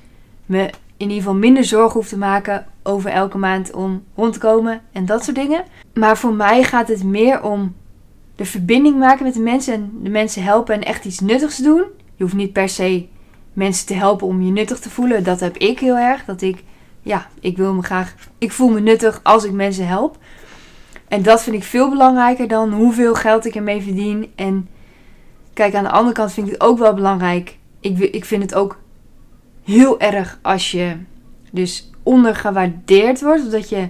me 0.46 0.70
in 0.96 1.10
ieder 1.10 1.16
geval 1.16 1.34
minder 1.34 1.64
zorgen 1.64 1.92
hoef 1.92 2.08
te 2.08 2.18
maken 2.18 2.66
over 2.82 3.10
elke 3.10 3.38
maand 3.38 3.72
om 3.72 4.02
rond 4.14 4.32
te 4.32 4.38
komen 4.38 4.80
en 4.92 5.06
dat 5.06 5.24
soort 5.24 5.36
dingen. 5.36 5.64
Maar 5.94 6.18
voor 6.18 6.32
mij 6.32 6.64
gaat 6.64 6.88
het 6.88 7.04
meer 7.04 7.42
om 7.42 7.74
de 8.36 8.44
verbinding 8.44 8.98
maken 8.98 9.24
met 9.24 9.34
de 9.34 9.40
mensen 9.40 9.74
en 9.74 9.90
de 10.02 10.10
mensen 10.10 10.42
helpen 10.42 10.74
en 10.74 10.82
echt 10.82 11.04
iets 11.04 11.20
nuttigs 11.20 11.56
doen. 11.56 11.84
Je 12.16 12.22
hoeft 12.22 12.34
niet 12.34 12.52
per 12.52 12.68
se 12.68 13.06
mensen 13.52 13.86
te 13.86 13.94
helpen 13.94 14.26
om 14.26 14.42
je 14.42 14.50
nuttig 14.50 14.78
te 14.78 14.90
voelen. 14.90 15.24
Dat 15.24 15.40
heb 15.40 15.56
ik 15.56 15.78
heel 15.78 15.96
erg. 15.96 16.24
Dat 16.24 16.42
ik 16.42 16.62
ja, 17.04 17.26
ik 17.40 17.56
wil 17.56 17.74
me 17.74 17.82
graag. 17.82 18.14
Ik 18.38 18.52
voel 18.52 18.68
me 18.68 18.80
nuttig 18.80 19.20
als 19.22 19.44
ik 19.44 19.52
mensen 19.52 19.86
help. 19.86 20.18
En 21.08 21.22
dat 21.22 21.42
vind 21.42 21.56
ik 21.56 21.62
veel 21.62 21.90
belangrijker 21.90 22.48
dan 22.48 22.72
hoeveel 22.72 23.14
geld 23.14 23.46
ik 23.46 23.54
ermee 23.54 23.82
verdien. 23.82 24.32
En 24.34 24.68
kijk, 25.52 25.74
aan 25.74 25.84
de 25.84 25.90
andere 25.90 26.14
kant 26.14 26.32
vind 26.32 26.46
ik 26.46 26.52
het 26.52 26.62
ook 26.62 26.78
wel 26.78 26.94
belangrijk. 26.94 27.56
Ik, 27.80 27.98
ik 27.98 28.24
vind 28.24 28.42
het 28.42 28.54
ook 28.54 28.78
heel 29.64 30.00
erg 30.00 30.38
als 30.42 30.70
je 30.70 30.96
dus 31.50 31.90
ondergewaardeerd 32.02 33.20
wordt. 33.20 33.44
Of 33.44 33.50
dat 33.50 33.68
je 33.68 33.88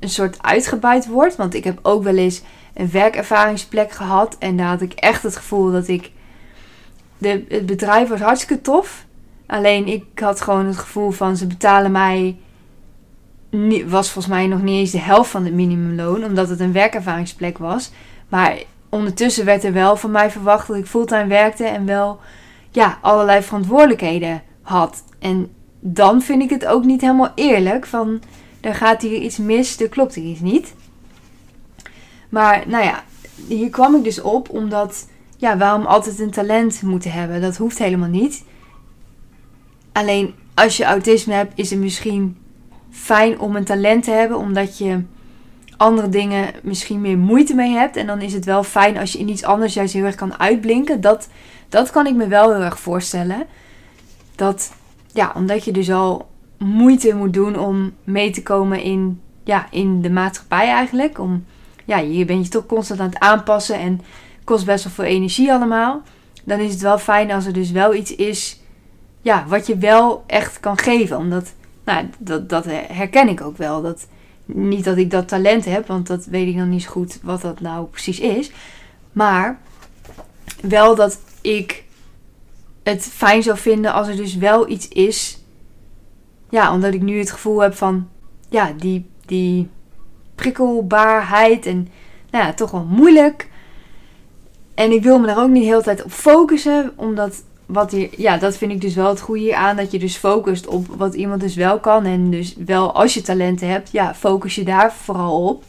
een 0.00 0.08
soort 0.08 0.42
uitgebuit 0.42 1.06
wordt. 1.06 1.36
Want 1.36 1.54
ik 1.54 1.64
heb 1.64 1.78
ook 1.82 2.02
wel 2.02 2.16
eens 2.16 2.42
een 2.74 2.90
werkervaringsplek 2.90 3.90
gehad. 3.92 4.36
En 4.38 4.56
daar 4.56 4.68
had 4.68 4.80
ik 4.80 4.92
echt 4.92 5.22
het 5.22 5.36
gevoel 5.36 5.72
dat 5.72 5.88
ik. 5.88 6.10
De, 7.18 7.44
het 7.48 7.66
bedrijf 7.66 8.08
was 8.08 8.20
hartstikke 8.20 8.62
tof. 8.62 9.04
Alleen 9.46 9.86
ik 9.86 10.04
had 10.14 10.40
gewoon 10.40 10.66
het 10.66 10.76
gevoel 10.76 11.10
van 11.10 11.36
ze 11.36 11.46
betalen 11.46 11.92
mij. 11.92 12.36
Was 13.86 14.10
volgens 14.10 14.34
mij 14.34 14.46
nog 14.46 14.62
niet 14.62 14.78
eens 14.78 14.90
de 14.90 15.00
helft 15.00 15.30
van 15.30 15.44
het 15.44 15.54
minimumloon. 15.54 16.24
Omdat 16.24 16.48
het 16.48 16.60
een 16.60 16.72
werkervaringsplek 16.72 17.58
was. 17.58 17.90
Maar 18.28 18.58
ondertussen 18.88 19.44
werd 19.44 19.64
er 19.64 19.72
wel 19.72 19.96
van 19.96 20.10
mij 20.10 20.30
verwacht 20.30 20.68
dat 20.68 20.76
ik 20.76 20.86
fulltime 20.86 21.26
werkte. 21.26 21.64
En 21.64 21.86
wel 21.86 22.20
ja, 22.70 22.98
allerlei 23.00 23.42
verantwoordelijkheden 23.42 24.42
had. 24.62 25.04
En 25.18 25.50
dan 25.80 26.22
vind 26.22 26.42
ik 26.42 26.50
het 26.50 26.66
ook 26.66 26.84
niet 26.84 27.00
helemaal 27.00 27.32
eerlijk. 27.34 27.86
Van 27.86 28.22
er 28.60 28.74
gaat 28.74 29.02
hier 29.02 29.20
iets 29.20 29.36
mis, 29.36 29.80
er 29.80 29.88
klopt 29.88 30.14
hier 30.14 30.30
iets 30.30 30.40
niet. 30.40 30.74
Maar 32.28 32.64
nou 32.66 32.84
ja, 32.84 33.04
hier 33.48 33.70
kwam 33.70 33.94
ik 33.94 34.04
dus 34.04 34.20
op 34.20 34.50
omdat, 34.50 35.08
ja, 35.36 35.56
waarom 35.56 35.86
altijd 35.86 36.18
een 36.18 36.30
talent 36.30 36.82
moeten 36.82 37.12
hebben? 37.12 37.40
Dat 37.40 37.56
hoeft 37.56 37.78
helemaal 37.78 38.08
niet. 38.08 38.44
Alleen 39.92 40.34
als 40.54 40.76
je 40.76 40.84
autisme 40.84 41.34
hebt, 41.34 41.52
is 41.54 41.70
het 41.70 41.78
misschien 41.78 42.36
fijn 42.96 43.38
om 43.38 43.56
een 43.56 43.64
talent 43.64 44.04
te 44.04 44.10
hebben, 44.10 44.38
omdat 44.38 44.78
je 44.78 45.02
andere 45.76 46.08
dingen 46.08 46.52
misschien 46.62 47.00
meer 47.00 47.18
moeite 47.18 47.54
mee 47.54 47.72
hebt. 47.72 47.96
En 47.96 48.06
dan 48.06 48.20
is 48.20 48.32
het 48.32 48.44
wel 48.44 48.64
fijn 48.64 48.98
als 48.98 49.12
je 49.12 49.18
in 49.18 49.28
iets 49.28 49.44
anders 49.44 49.74
juist 49.74 49.92
heel 49.92 50.04
erg 50.04 50.14
kan 50.14 50.38
uitblinken. 50.38 51.00
Dat, 51.00 51.28
dat 51.68 51.90
kan 51.90 52.06
ik 52.06 52.14
me 52.14 52.26
wel 52.26 52.52
heel 52.52 52.62
erg 52.62 52.78
voorstellen. 52.78 53.46
Dat, 54.34 54.72
ja, 55.12 55.32
omdat 55.34 55.64
je 55.64 55.72
dus 55.72 55.90
al 55.90 56.28
moeite 56.58 57.14
moet 57.14 57.32
doen 57.32 57.58
om 57.58 57.92
mee 58.04 58.30
te 58.30 58.42
komen 58.42 58.82
in, 58.82 59.20
ja, 59.44 59.66
in 59.70 60.02
de 60.02 60.10
maatschappij 60.10 60.68
eigenlijk. 60.68 61.18
Om, 61.18 61.44
ja, 61.84 61.98
je 61.98 62.24
bent 62.24 62.44
je 62.44 62.50
toch 62.50 62.66
constant 62.66 63.00
aan 63.00 63.08
het 63.08 63.18
aanpassen 63.18 63.78
en 63.78 64.00
kost 64.44 64.64
best 64.64 64.84
wel 64.84 64.92
veel 64.92 65.04
energie 65.04 65.52
allemaal. 65.52 66.02
Dan 66.44 66.58
is 66.58 66.72
het 66.72 66.82
wel 66.82 66.98
fijn 66.98 67.30
als 67.30 67.46
er 67.46 67.52
dus 67.52 67.70
wel 67.70 67.94
iets 67.94 68.14
is 68.14 68.60
ja, 69.26 69.44
wat 69.48 69.66
je 69.66 69.76
wel 69.76 70.24
echt 70.26 70.60
kan 70.60 70.78
geven. 70.78 71.16
Omdat, 71.16 71.54
nou, 71.86 72.06
dat, 72.18 72.48
dat 72.48 72.64
herken 72.88 73.28
ik 73.28 73.40
ook 73.40 73.56
wel. 73.56 73.82
Dat, 73.82 74.06
niet 74.44 74.84
dat 74.84 74.96
ik 74.96 75.10
dat 75.10 75.28
talent 75.28 75.64
heb, 75.64 75.86
want 75.86 76.06
dat 76.06 76.24
weet 76.24 76.48
ik 76.48 76.54
nog 76.54 76.66
niet 76.66 76.82
zo 76.82 76.90
goed 76.90 77.18
wat 77.22 77.40
dat 77.40 77.60
nou 77.60 77.86
precies 77.86 78.20
is. 78.20 78.50
Maar 79.12 79.58
wel 80.60 80.94
dat 80.94 81.20
ik 81.40 81.84
het 82.82 83.04
fijn 83.04 83.42
zou 83.42 83.58
vinden 83.58 83.92
als 83.92 84.08
er 84.08 84.16
dus 84.16 84.36
wel 84.36 84.68
iets 84.68 84.88
is. 84.88 85.42
Ja, 86.50 86.72
omdat 86.72 86.94
ik 86.94 87.02
nu 87.02 87.18
het 87.18 87.30
gevoel 87.30 87.62
heb 87.62 87.74
van, 87.74 88.08
ja, 88.48 88.72
die, 88.76 89.10
die 89.26 89.68
prikkelbaarheid 90.34 91.66
en 91.66 91.88
nou 92.30 92.44
ja, 92.44 92.54
toch 92.54 92.70
wel 92.70 92.84
moeilijk. 92.84 93.48
En 94.74 94.92
ik 94.92 95.02
wil 95.02 95.18
me 95.18 95.26
daar 95.26 95.42
ook 95.42 95.48
niet 95.48 95.62
de 95.62 95.68
hele 95.68 95.82
tijd 95.82 96.04
op 96.04 96.10
focussen, 96.10 96.92
omdat 96.96 97.42
wat 97.66 97.90
hier, 97.90 98.08
ja, 98.16 98.36
dat 98.36 98.56
vind 98.56 98.72
ik 98.72 98.80
dus 98.80 98.94
wel 98.94 99.08
het 99.08 99.20
goede 99.20 99.56
aan. 99.56 99.76
Dat 99.76 99.90
je 99.90 99.98
dus 99.98 100.16
focust 100.16 100.66
op 100.66 100.86
wat 100.86 101.14
iemand 101.14 101.40
dus 101.40 101.54
wel 101.54 101.80
kan. 101.80 102.04
En 102.04 102.30
dus 102.30 102.54
wel 102.54 102.94
als 102.94 103.14
je 103.14 103.22
talenten 103.22 103.68
hebt, 103.68 103.90
ja, 103.90 104.14
focus 104.14 104.54
je 104.54 104.64
daar 104.64 104.92
vooral 104.92 105.46
op. 105.46 105.64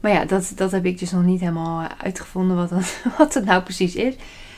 Maar 0.00 0.12
ja, 0.12 0.24
dat, 0.24 0.52
dat 0.54 0.70
heb 0.70 0.84
ik 0.84 0.98
dus 0.98 1.10
nog 1.10 1.22
niet 1.22 1.40
helemaal 1.40 1.86
uitgevonden 2.02 2.56
wat, 2.56 2.68
dat, 2.68 2.96
wat 3.18 3.34
het 3.34 3.44
nou 3.44 3.62
precies 3.62 3.94
is. 3.94 4.14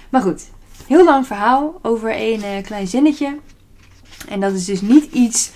Maar 0.09 0.23
goed, 0.23 0.51
heel 0.87 1.05
lang 1.05 1.27
verhaal 1.27 1.79
over 1.83 2.11
één 2.11 2.41
uh, 2.41 2.63
klein 2.63 2.87
zinnetje. 2.87 3.39
En 4.29 4.41
dat 4.41 4.53
is 4.53 4.65
dus 4.65 4.81
niet 4.81 5.13
iets 5.13 5.53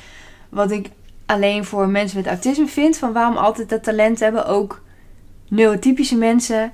wat 0.49 0.71
ik 0.71 0.91
alleen 1.27 1.65
voor 1.65 1.89
mensen 1.89 2.17
met 2.17 2.27
autisme 2.27 2.67
vind. 2.67 2.97
Van 2.97 3.13
waarom 3.13 3.37
altijd 3.37 3.69
dat 3.69 3.83
talent 3.83 4.21
hebben. 4.21 4.47
Ook 4.47 4.83
neurotypische 5.49 6.17
mensen. 6.17 6.73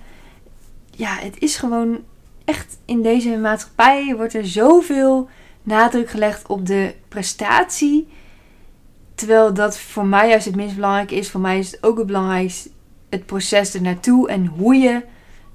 Ja, 0.91 1.17
het 1.19 1.39
is 1.39 1.57
gewoon 1.57 1.99
echt 2.45 2.79
in 2.85 3.03
deze 3.03 3.37
maatschappij 3.37 4.15
wordt 4.17 4.35
er 4.35 4.47
zoveel 4.47 5.29
nadruk 5.63 6.11
gelegd 6.11 6.47
op 6.47 6.67
de 6.67 6.95
prestatie. 7.09 8.09
Terwijl 9.15 9.55
dat 9.55 9.79
voor 9.79 10.07
mij 10.07 10.29
juist 10.29 10.45
het 10.45 10.57
minst 10.57 10.75
belangrijk 10.75 11.11
is. 11.11 11.31
Voor 11.31 11.41
mij 11.41 11.59
is 11.59 11.71
het 11.71 11.83
ook 11.83 11.97
het 11.97 12.07
belangrijkste 12.07 12.71
het 13.09 13.27
proces 13.27 13.75
er 13.75 13.83
naartoe 13.83 14.29
en 14.29 14.47
hoe 14.47 14.75
je 14.75 15.03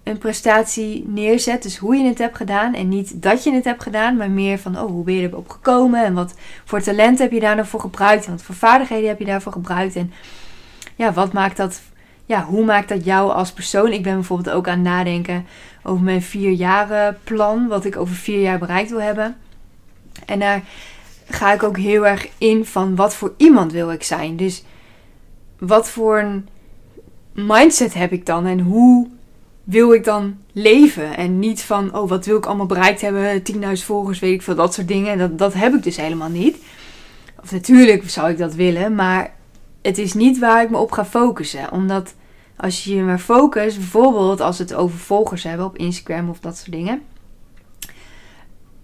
een 0.04 0.18
prestatie 0.18 1.04
neerzet. 1.08 1.64
Dus 1.64 1.78
hoe 1.78 1.96
je 1.96 2.08
het 2.08 2.18
hebt 2.18 2.38
gedaan. 2.38 2.74
En 2.74 2.90
niet 2.90 3.22
dat 3.22 3.44
je 3.44 3.54
het 3.54 3.66
hebt 3.66 3.84
gedaan, 3.84 4.18
maar 4.18 4.32
meer 4.32 4.60
van 4.60 4.80
oh, 4.80 4.90
hoe 4.90 5.04
ben 5.04 5.14
je 5.14 5.28
erop 5.28 5.50
gekomen? 5.50 6.06
En 6.06 6.14
wat 6.14 6.36
voor 6.66 6.82
talent 6.82 7.20
heb 7.20 7.32
je 7.32 7.40
daar 7.40 7.56
nou 7.56 7.68
voor 7.68 7.80
gebruikt? 7.80 8.26
En 8.26 8.32
wat 8.32 8.42
voor 8.42 8.56
vaardigheden 8.56 9.08
heb 9.08 9.20
je 9.20 9.26
daarvoor 9.26 9.52
gebruikt? 9.52 9.96
En 9.96 10.12
ja, 10.96 11.14
wat 11.14 11.34
maakt 11.34 11.58
dat 11.58 11.82
ja, 12.26 12.44
hoe 12.44 12.66
maakt 12.66 12.90
dat 12.90 13.06
jou 13.06 13.32
als 13.32 13.52
persoon? 13.52 13.92
Ik 13.92 14.04
ben 14.04 14.14
bijvoorbeeld 14.14 14.56
ook 14.56 14.68
aan 14.68 14.74
het 14.74 14.88
nadenken 14.88 15.46
over 15.84 16.04
mijn 16.04 16.22
vier 16.22 16.52
jaren 16.52 17.18
plan, 17.24 17.68
wat 17.68 17.86
ik 17.86 17.98
over 17.98 18.16
vier 18.16 18.42
jaar 18.42 18.60
bereikt 18.60 18.90
wil 18.90 19.02
hebben. 19.02 19.38
En 20.26 20.40
daar 20.40 20.64
ga 21.30 21.54
ik 21.54 21.64
ook 21.64 21.78
heel 21.78 22.08
erg 22.08 22.28
in 22.38 22.66
van 22.66 22.96
wat 22.96 23.16
voor 23.16 23.34
iemand 23.38 23.72
wil 23.72 23.92
ik 23.92 24.04
zijn. 24.04 24.36
Dus 24.36 24.64
wat 25.60 25.90
voor 25.90 26.20
een 26.20 26.48
mindset 27.34 27.94
heb 27.94 28.12
ik 28.12 28.26
dan 28.26 28.46
en 28.46 28.60
hoe 28.60 29.08
wil 29.64 29.94
ik 29.94 30.04
dan 30.04 30.38
leven? 30.52 31.18
En 31.18 31.40
niet 31.40 31.62
van, 31.62 31.96
oh, 31.96 32.10
wat 32.10 32.26
wil 32.26 32.38
ik 32.38 32.46
allemaal 32.46 32.66
bereikt 32.66 33.02
hebben? 33.02 33.42
10.000 33.54 33.60
volgers, 33.86 34.20
weet 34.20 34.34
ik 34.34 34.42
veel, 34.42 34.56
dat 34.56 34.74
soort 34.74 34.88
dingen. 34.88 35.18
Dat, 35.18 35.38
dat 35.38 35.54
heb 35.54 35.74
ik 35.74 35.84
dus 35.84 35.98
helemaal 35.98 36.30
niet. 36.30 36.58
Of 37.44 37.52
natuurlijk 37.52 38.10
zou 38.10 38.30
ik 38.30 38.38
dat 38.38 38.54
willen, 38.54 38.96
maar 38.96 39.34
het 39.82 39.98
is 39.98 40.14
niet 40.14 40.40
waar 40.40 40.64
ik 40.64 40.70
me 40.70 40.78
op 40.78 40.92
ga 40.92 41.06
focussen. 41.06 41.72
Omdat 41.72 42.14
als 42.60 42.84
je 42.84 42.96
je 42.96 43.02
maar 43.02 43.20
focust, 43.20 43.78
bijvoorbeeld 43.78 44.42
als 44.42 44.58
we 44.58 44.64
het 44.64 44.74
over 44.74 44.98
volgers 44.98 45.44
hebben 45.44 45.66
op 45.66 45.78
Instagram 45.78 46.30
of 46.30 46.40
dat 46.40 46.58
soort 46.58 46.72
dingen. 46.72 47.02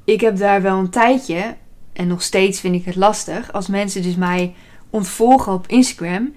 Ik 0.04 0.22
heb 0.22 0.38
daar 0.38 0.62
wel 0.62 0.78
een 0.78 0.90
tijdje, 0.90 1.56
en 1.94 2.08
nog 2.08 2.22
steeds 2.22 2.60
vind 2.60 2.76
ik 2.76 2.86
het 2.86 2.96
lastig, 2.96 3.54
als 3.54 3.68
mensen 3.68 4.02
dus 4.02 4.16
mij 4.16 4.54
ontvolgen 4.90 5.54
op 5.54 5.68
Instagram. 5.68 6.34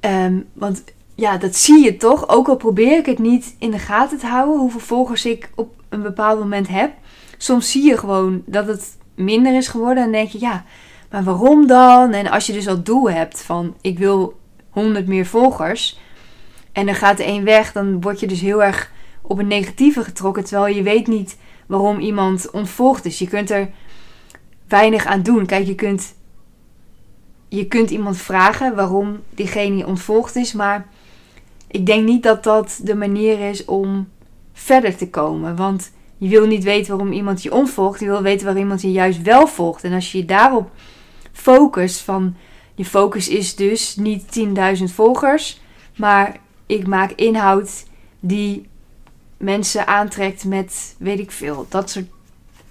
Um, 0.00 0.48
want 0.52 0.84
ja, 1.14 1.36
dat 1.36 1.56
zie 1.56 1.84
je 1.84 1.96
toch. 1.96 2.28
Ook 2.28 2.48
al 2.48 2.56
probeer 2.56 2.98
ik 2.98 3.06
het 3.06 3.18
niet 3.18 3.56
in 3.58 3.70
de 3.70 3.78
gaten 3.78 4.18
te 4.18 4.26
houden, 4.26 4.60
hoeveel 4.60 4.80
volgers 4.80 5.24
ik 5.26 5.50
op 5.54 5.74
een 5.88 6.02
bepaald 6.02 6.38
moment 6.38 6.68
heb. 6.68 6.92
Soms 7.38 7.70
zie 7.70 7.84
je 7.84 7.98
gewoon 7.98 8.42
dat 8.46 8.66
het 8.66 8.96
minder 9.14 9.56
is 9.56 9.68
geworden. 9.68 10.02
En 10.02 10.12
denk 10.12 10.28
je, 10.28 10.40
ja, 10.40 10.64
maar 11.10 11.24
waarom 11.24 11.66
dan? 11.66 12.12
En 12.12 12.30
als 12.30 12.46
je 12.46 12.52
dus 12.52 12.68
al 12.68 12.82
doel 12.82 13.10
hebt 13.10 13.42
van 13.42 13.74
ik 13.80 13.98
wil 13.98 14.38
100 14.70 15.06
meer 15.06 15.26
volgers 15.26 15.98
en 16.78 16.86
dan 16.86 16.94
gaat 16.94 17.18
één 17.18 17.44
weg, 17.44 17.72
dan 17.72 18.00
word 18.00 18.20
je 18.20 18.26
dus 18.26 18.40
heel 18.40 18.62
erg 18.62 18.92
op 19.22 19.38
een 19.38 19.46
negatieve 19.46 20.04
getrokken. 20.04 20.44
Terwijl 20.44 20.74
je 20.74 20.82
weet 20.82 21.06
niet 21.06 21.36
waarom 21.66 21.98
iemand 21.98 22.50
ontvolgd 22.50 23.04
is. 23.04 23.18
Je 23.18 23.28
kunt 23.28 23.50
er 23.50 23.70
weinig 24.68 25.06
aan 25.06 25.22
doen. 25.22 25.46
Kijk, 25.46 25.66
je 25.66 25.74
kunt, 25.74 26.14
je 27.48 27.66
kunt 27.66 27.90
iemand 27.90 28.16
vragen 28.16 28.74
waarom 28.74 29.20
diegene 29.30 29.86
ontvolgd 29.86 30.36
is. 30.36 30.52
Maar 30.52 30.86
ik 31.68 31.86
denk 31.86 32.04
niet 32.04 32.22
dat 32.22 32.44
dat 32.44 32.80
de 32.82 32.94
manier 32.94 33.48
is 33.48 33.64
om 33.64 34.08
verder 34.52 34.96
te 34.96 35.10
komen. 35.10 35.56
Want 35.56 35.92
je 36.18 36.28
wil 36.28 36.46
niet 36.46 36.64
weten 36.64 36.96
waarom 36.96 37.12
iemand 37.12 37.42
je 37.42 37.54
ontvolgt. 37.54 38.00
Je 38.00 38.06
wil 38.06 38.22
weten 38.22 38.44
waarom 38.44 38.62
iemand 38.62 38.82
je 38.82 38.92
juist 38.92 39.22
wel 39.22 39.46
volgt. 39.46 39.84
En 39.84 39.92
als 39.92 40.12
je 40.12 40.18
je 40.18 40.24
daarop 40.24 40.70
focus 41.32 42.00
van 42.00 42.36
je 42.74 42.84
focus 42.84 43.28
is 43.28 43.56
dus 43.56 43.96
niet 43.96 44.40
10.000 44.78 44.84
volgers, 44.84 45.60
maar 45.96 46.36
ik 46.68 46.86
maak 46.86 47.10
inhoud 47.10 47.84
die 48.20 48.68
mensen 49.36 49.86
aantrekt 49.86 50.44
met 50.44 50.94
weet 50.98 51.18
ik 51.18 51.30
veel, 51.30 51.66
dat 51.68 51.90
soort, 51.90 52.06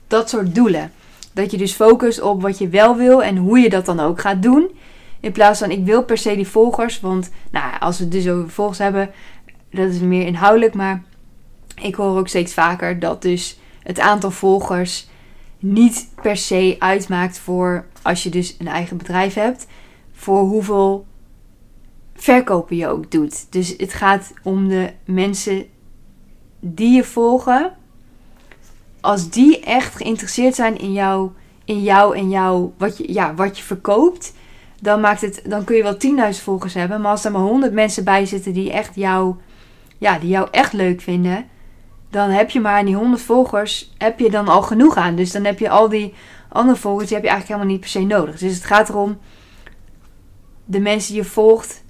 dat 0.07 0.29
soort 0.29 0.55
doelen. 0.55 0.91
Dat 1.33 1.51
je 1.51 1.57
dus 1.57 1.73
focust 1.73 2.21
op 2.21 2.41
wat 2.41 2.57
je 2.57 2.67
wel 2.67 2.95
wil 2.95 3.23
en 3.23 3.37
hoe 3.37 3.59
je 3.59 3.69
dat 3.69 3.85
dan 3.85 3.99
ook 3.99 4.21
gaat 4.21 4.41
doen. 4.41 4.69
In 5.19 5.31
plaats 5.31 5.59
van 5.59 5.71
ik 5.71 5.85
wil 5.85 6.03
per 6.03 6.17
se 6.17 6.35
die 6.35 6.47
volgers, 6.47 6.99
want 6.99 7.31
nou, 7.51 7.79
als 7.79 7.97
we 7.97 8.03
het 8.03 8.13
dus 8.13 8.29
over 8.29 8.49
volgers 8.49 8.77
hebben, 8.77 9.11
dat 9.71 9.89
is 9.89 9.99
meer 9.99 10.25
inhoudelijk, 10.25 10.73
maar 10.73 11.03
ik 11.81 11.95
hoor 11.95 12.17
ook 12.17 12.27
steeds 12.27 12.53
vaker 12.53 12.99
dat 12.99 13.21
dus 13.21 13.59
het 13.83 13.99
aantal 13.99 14.31
volgers 14.31 15.07
niet 15.59 16.09
per 16.21 16.37
se 16.37 16.75
uitmaakt 16.79 17.39
voor 17.39 17.85
als 18.01 18.23
je 18.23 18.29
dus 18.29 18.55
een 18.59 18.67
eigen 18.67 18.97
bedrijf 18.97 19.33
hebt, 19.33 19.67
voor 20.13 20.39
hoeveel 20.39 21.05
verkopen 22.17 22.75
je 22.75 22.87
ook 22.87 23.11
doet. 23.11 23.51
Dus 23.51 23.73
het 23.77 23.93
gaat 23.93 24.33
om 24.43 24.67
de 24.67 24.93
mensen 25.05 25.65
die 26.59 26.95
je 26.95 27.03
volgen. 27.03 27.73
Als 29.01 29.29
die 29.29 29.59
echt 29.59 29.95
geïnteresseerd 29.95 30.55
zijn 30.55 30.77
in 30.77 30.93
jou, 30.93 31.31
in 31.65 31.81
jou 31.81 32.17
en 32.17 32.29
jou, 32.29 32.71
wat 32.77 32.97
je, 32.97 33.13
ja, 33.13 33.35
wat 33.35 33.57
je 33.57 33.63
verkoopt, 33.63 34.33
dan, 34.81 35.01
maakt 35.01 35.21
het, 35.21 35.41
dan 35.45 35.63
kun 35.63 35.75
je 35.75 35.83
wel 35.83 36.33
10.000 36.33 36.43
volgers 36.43 36.73
hebben. 36.73 37.01
Maar 37.01 37.11
als 37.11 37.25
er 37.25 37.31
maar 37.31 37.41
100 37.41 37.73
mensen 37.73 38.03
bij 38.03 38.25
zitten 38.25 38.53
die 38.53 38.71
echt 38.71 38.95
jou, 38.95 39.35
ja, 39.97 40.19
die 40.19 40.29
jou 40.29 40.47
echt 40.51 40.73
leuk 40.73 41.01
vinden, 41.01 41.45
dan 42.09 42.29
heb 42.29 42.49
je 42.49 42.59
maar 42.59 42.85
die 42.85 42.95
100 42.95 43.21
volgers 43.21 43.93
heb 43.97 44.19
je 44.19 44.29
dan 44.29 44.47
al 44.47 44.61
genoeg 44.61 44.95
aan. 44.95 45.15
Dus 45.15 45.31
dan 45.31 45.43
heb 45.43 45.59
je 45.59 45.69
al 45.69 45.89
die 45.89 46.13
andere 46.49 46.77
volgers, 46.77 47.07
die 47.07 47.15
heb 47.15 47.25
je 47.25 47.31
eigenlijk 47.31 47.59
helemaal 47.59 47.79
niet 47.79 47.79
per 47.79 48.01
se 48.01 48.15
nodig. 48.15 48.39
Dus 48.39 48.53
het 48.53 48.63
gaat 48.63 48.89
erom 48.89 49.17
de 50.65 50.79
mensen 50.79 51.13
die 51.13 51.21
je 51.21 51.27
volgt, 51.27 51.83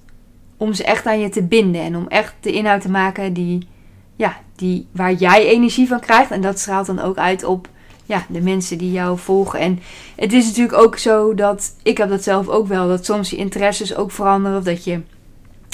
om 0.58 0.74
ze 0.74 0.84
echt 0.84 1.06
aan 1.06 1.20
je 1.20 1.28
te 1.28 1.42
binden. 1.42 1.82
En 1.82 1.96
om 1.96 2.08
echt 2.08 2.34
de 2.40 2.52
inhoud 2.52 2.80
te 2.80 2.90
maken 2.90 3.32
die, 3.32 3.68
ja, 4.16 4.36
die, 4.56 4.86
waar 4.90 5.12
jij 5.12 5.46
energie 5.46 5.88
van 5.88 6.00
krijgt. 6.00 6.30
En 6.30 6.40
dat 6.40 6.58
straalt 6.58 6.86
dan 6.86 7.00
ook 7.00 7.16
uit 7.16 7.44
op 7.44 7.68
ja, 8.04 8.24
de 8.28 8.40
mensen 8.40 8.78
die 8.78 8.92
jou 8.92 9.18
volgen. 9.18 9.58
En 9.58 9.80
het 10.16 10.32
is 10.32 10.46
natuurlijk 10.46 10.78
ook 10.78 10.98
zo 10.98 11.34
dat, 11.34 11.74
ik 11.82 11.98
heb 11.98 12.08
dat 12.08 12.22
zelf 12.22 12.48
ook 12.48 12.66
wel, 12.66 12.88
dat 12.88 13.04
soms 13.04 13.30
je 13.30 13.36
interesses 13.36 13.96
ook 13.96 14.10
veranderen. 14.10 14.58
Of 14.58 14.64
dat 14.64 14.84
je, 14.84 15.00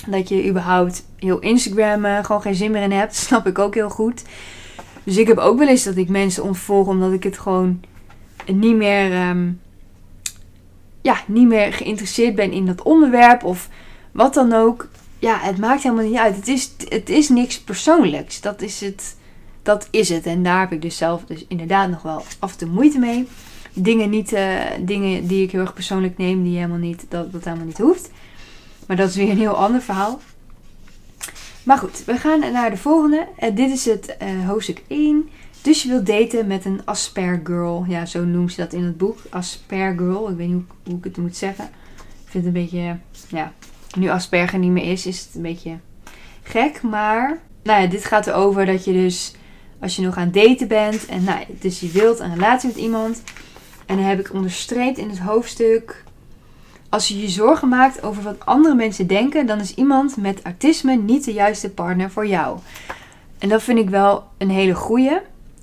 dat 0.07 0.29
je 0.29 0.49
überhaupt 0.49 1.05
heel 1.17 1.39
Instagram 1.39 2.05
uh, 2.05 2.25
gewoon 2.25 2.43
geen 2.43 2.55
zin 2.55 2.71
meer 2.71 2.83
in 2.83 2.93
hebt. 2.93 3.15
Snap 3.27 3.47
ik 3.47 3.59
ook 3.59 3.75
heel 3.75 3.91
goed. 3.91 4.23
Dus 5.05 5.17
ik 5.17 5.27
heb 5.27 5.39
ook 5.39 5.59
wel 5.59 5.69
eens 5.69 5.85
dat 5.85 5.97
ik 5.97 6.09
mensen 6.09 6.43
ontvolg 6.43 6.87
omdat 6.87 7.13
ik 7.13 7.23
het 7.23 7.39
gewoon 7.39 7.81
niet 8.47 8.77
meer, 8.77 9.13
ehm, 9.13 9.51
ja, 11.03 11.17
niet 11.27 11.49
meer 11.49 11.73
geïnteresseerd 11.73 12.35
ben 12.35 12.53
in 12.53 12.67
dat 12.67 12.83
onderwerp 12.83 13.45
of 13.45 13.69
wat 14.15 14.35
dan 14.35 14.53
ook. 14.53 14.89
Ja, 15.19 15.39
het 15.39 15.59
maakt 15.59 15.83
helemaal 15.83 16.05
niet 16.05 16.17
uit. 16.17 16.37
Het 16.37 16.49
is, 16.49 16.71
het 16.89 17.09
is 17.09 17.29
niks 17.29 17.61
persoonlijks. 17.61 18.41
Dat 18.41 18.63
is 18.63 18.81
het. 18.81 19.17
Dat 19.63 19.89
is 19.91 20.09
het. 20.09 20.27
En 20.27 20.43
daar 20.43 20.61
heb 20.61 20.73
ik 20.73 20.83
dus 20.83 20.97
zelf 20.97 21.25
dus 21.25 21.45
inderdaad 21.49 21.91
nog 21.91 22.03
wel 22.03 22.25
af 22.39 22.53
en 22.53 22.59
toe 22.59 22.69
moeite 22.69 22.99
mee. 22.99 23.29
Dingen, 23.73 24.11
niet, 24.11 24.33
uh, 24.33 24.61
dingen 24.81 25.27
die 25.27 25.43
ik 25.43 25.51
heel 25.51 25.61
erg 25.61 25.75
persoonlijk 25.75 26.19
neem, 26.19 26.43
die 26.43 26.57
helemaal 26.57 26.79
niet, 26.79 27.07
dat, 27.09 27.33
dat 27.33 27.45
helemaal 27.45 27.67
niet 27.67 27.79
hoeft. 27.79 28.11
Maar 28.87 28.97
dat 28.97 29.09
is 29.09 29.17
weer 29.17 29.31
een 29.31 29.39
heel 29.39 29.57
ander 29.57 29.81
verhaal. 29.83 30.21
Maar 31.63 31.79
goed, 31.79 32.05
we 32.05 32.17
gaan 32.17 32.41
naar 32.41 32.71
de 32.71 32.77
volgende. 32.77 33.27
Uh, 33.39 33.57
dit 33.57 33.71
is 33.71 33.85
het 33.85 34.17
uh, 34.23 34.49
hoofdstuk 34.49 34.83
1. 34.87 35.29
Dus 35.63 35.83
je 35.83 35.89
wilt 35.89 36.07
daten 36.07 36.47
met 36.47 36.65
een 36.65 36.81
Aspergirl. 36.85 37.85
Ja, 37.89 38.07
zo 38.07 38.25
noemt 38.25 38.53
ze 38.53 38.61
dat 38.61 38.73
in 38.73 38.85
het 38.85 38.97
boek. 38.97 39.19
Aspergirl. 39.31 40.31
Ik 40.31 40.37
weet 40.37 40.49
niet 40.49 40.57
hoe, 40.57 40.65
hoe, 40.85 40.99
ik 40.99 41.05
het 41.05 41.17
moet 41.17 41.37
zeggen. 41.37 41.65
Ik 42.25 42.31
vind 42.31 42.45
het 42.45 42.55
een 42.55 42.63
beetje... 42.63 42.99
Ja, 43.29 43.53
nu 43.97 44.09
Asperger 44.09 44.59
niet 44.59 44.71
meer 44.71 44.91
is, 44.91 45.07
is 45.07 45.21
het 45.21 45.35
een 45.35 45.43
beetje 45.43 45.77
gek. 46.43 46.83
Maar, 46.83 47.39
nou 47.63 47.83
ja, 47.83 47.87
dit 47.87 48.05
gaat 48.05 48.27
erover 48.27 48.67
dat 48.67 48.85
je 48.85 48.93
dus... 48.93 49.35
Als 49.81 49.97
je 49.97 50.03
nog 50.03 50.17
aan 50.17 50.31
daten 50.31 50.69
bent. 50.69 51.07
En 51.07 51.25
nou, 51.25 51.45
dus 51.61 51.81
je 51.81 51.89
wilt 51.89 52.19
een 52.19 52.35
relatie 52.35 52.69
met 52.69 52.79
iemand. 52.79 53.23
En 53.87 53.97
dan 53.97 54.05
heb 54.05 54.21
ik 54.21 54.33
onderstreept 54.33 54.99
in 54.99 55.09
het 55.09 55.19
hoofdstuk... 55.19 56.05
Als 56.89 57.09
je 57.09 57.21
je 57.21 57.29
zorgen 57.29 57.69
maakt 57.69 58.03
over 58.03 58.23
wat 58.23 58.47
andere 58.47 58.75
mensen 58.75 59.07
denken, 59.07 59.47
dan 59.47 59.61
is 59.61 59.75
iemand 59.75 60.17
met 60.17 60.43
autisme 60.43 60.95
niet 60.95 61.25
de 61.25 61.33
juiste 61.33 61.71
partner 61.71 62.11
voor 62.11 62.27
jou. 62.27 62.59
En 63.39 63.49
dat 63.49 63.63
vind 63.63 63.79
ik 63.79 63.91
wel 63.91 64.25
een 64.39 64.51
hele 64.51 64.75
goeie, 64.75 65.19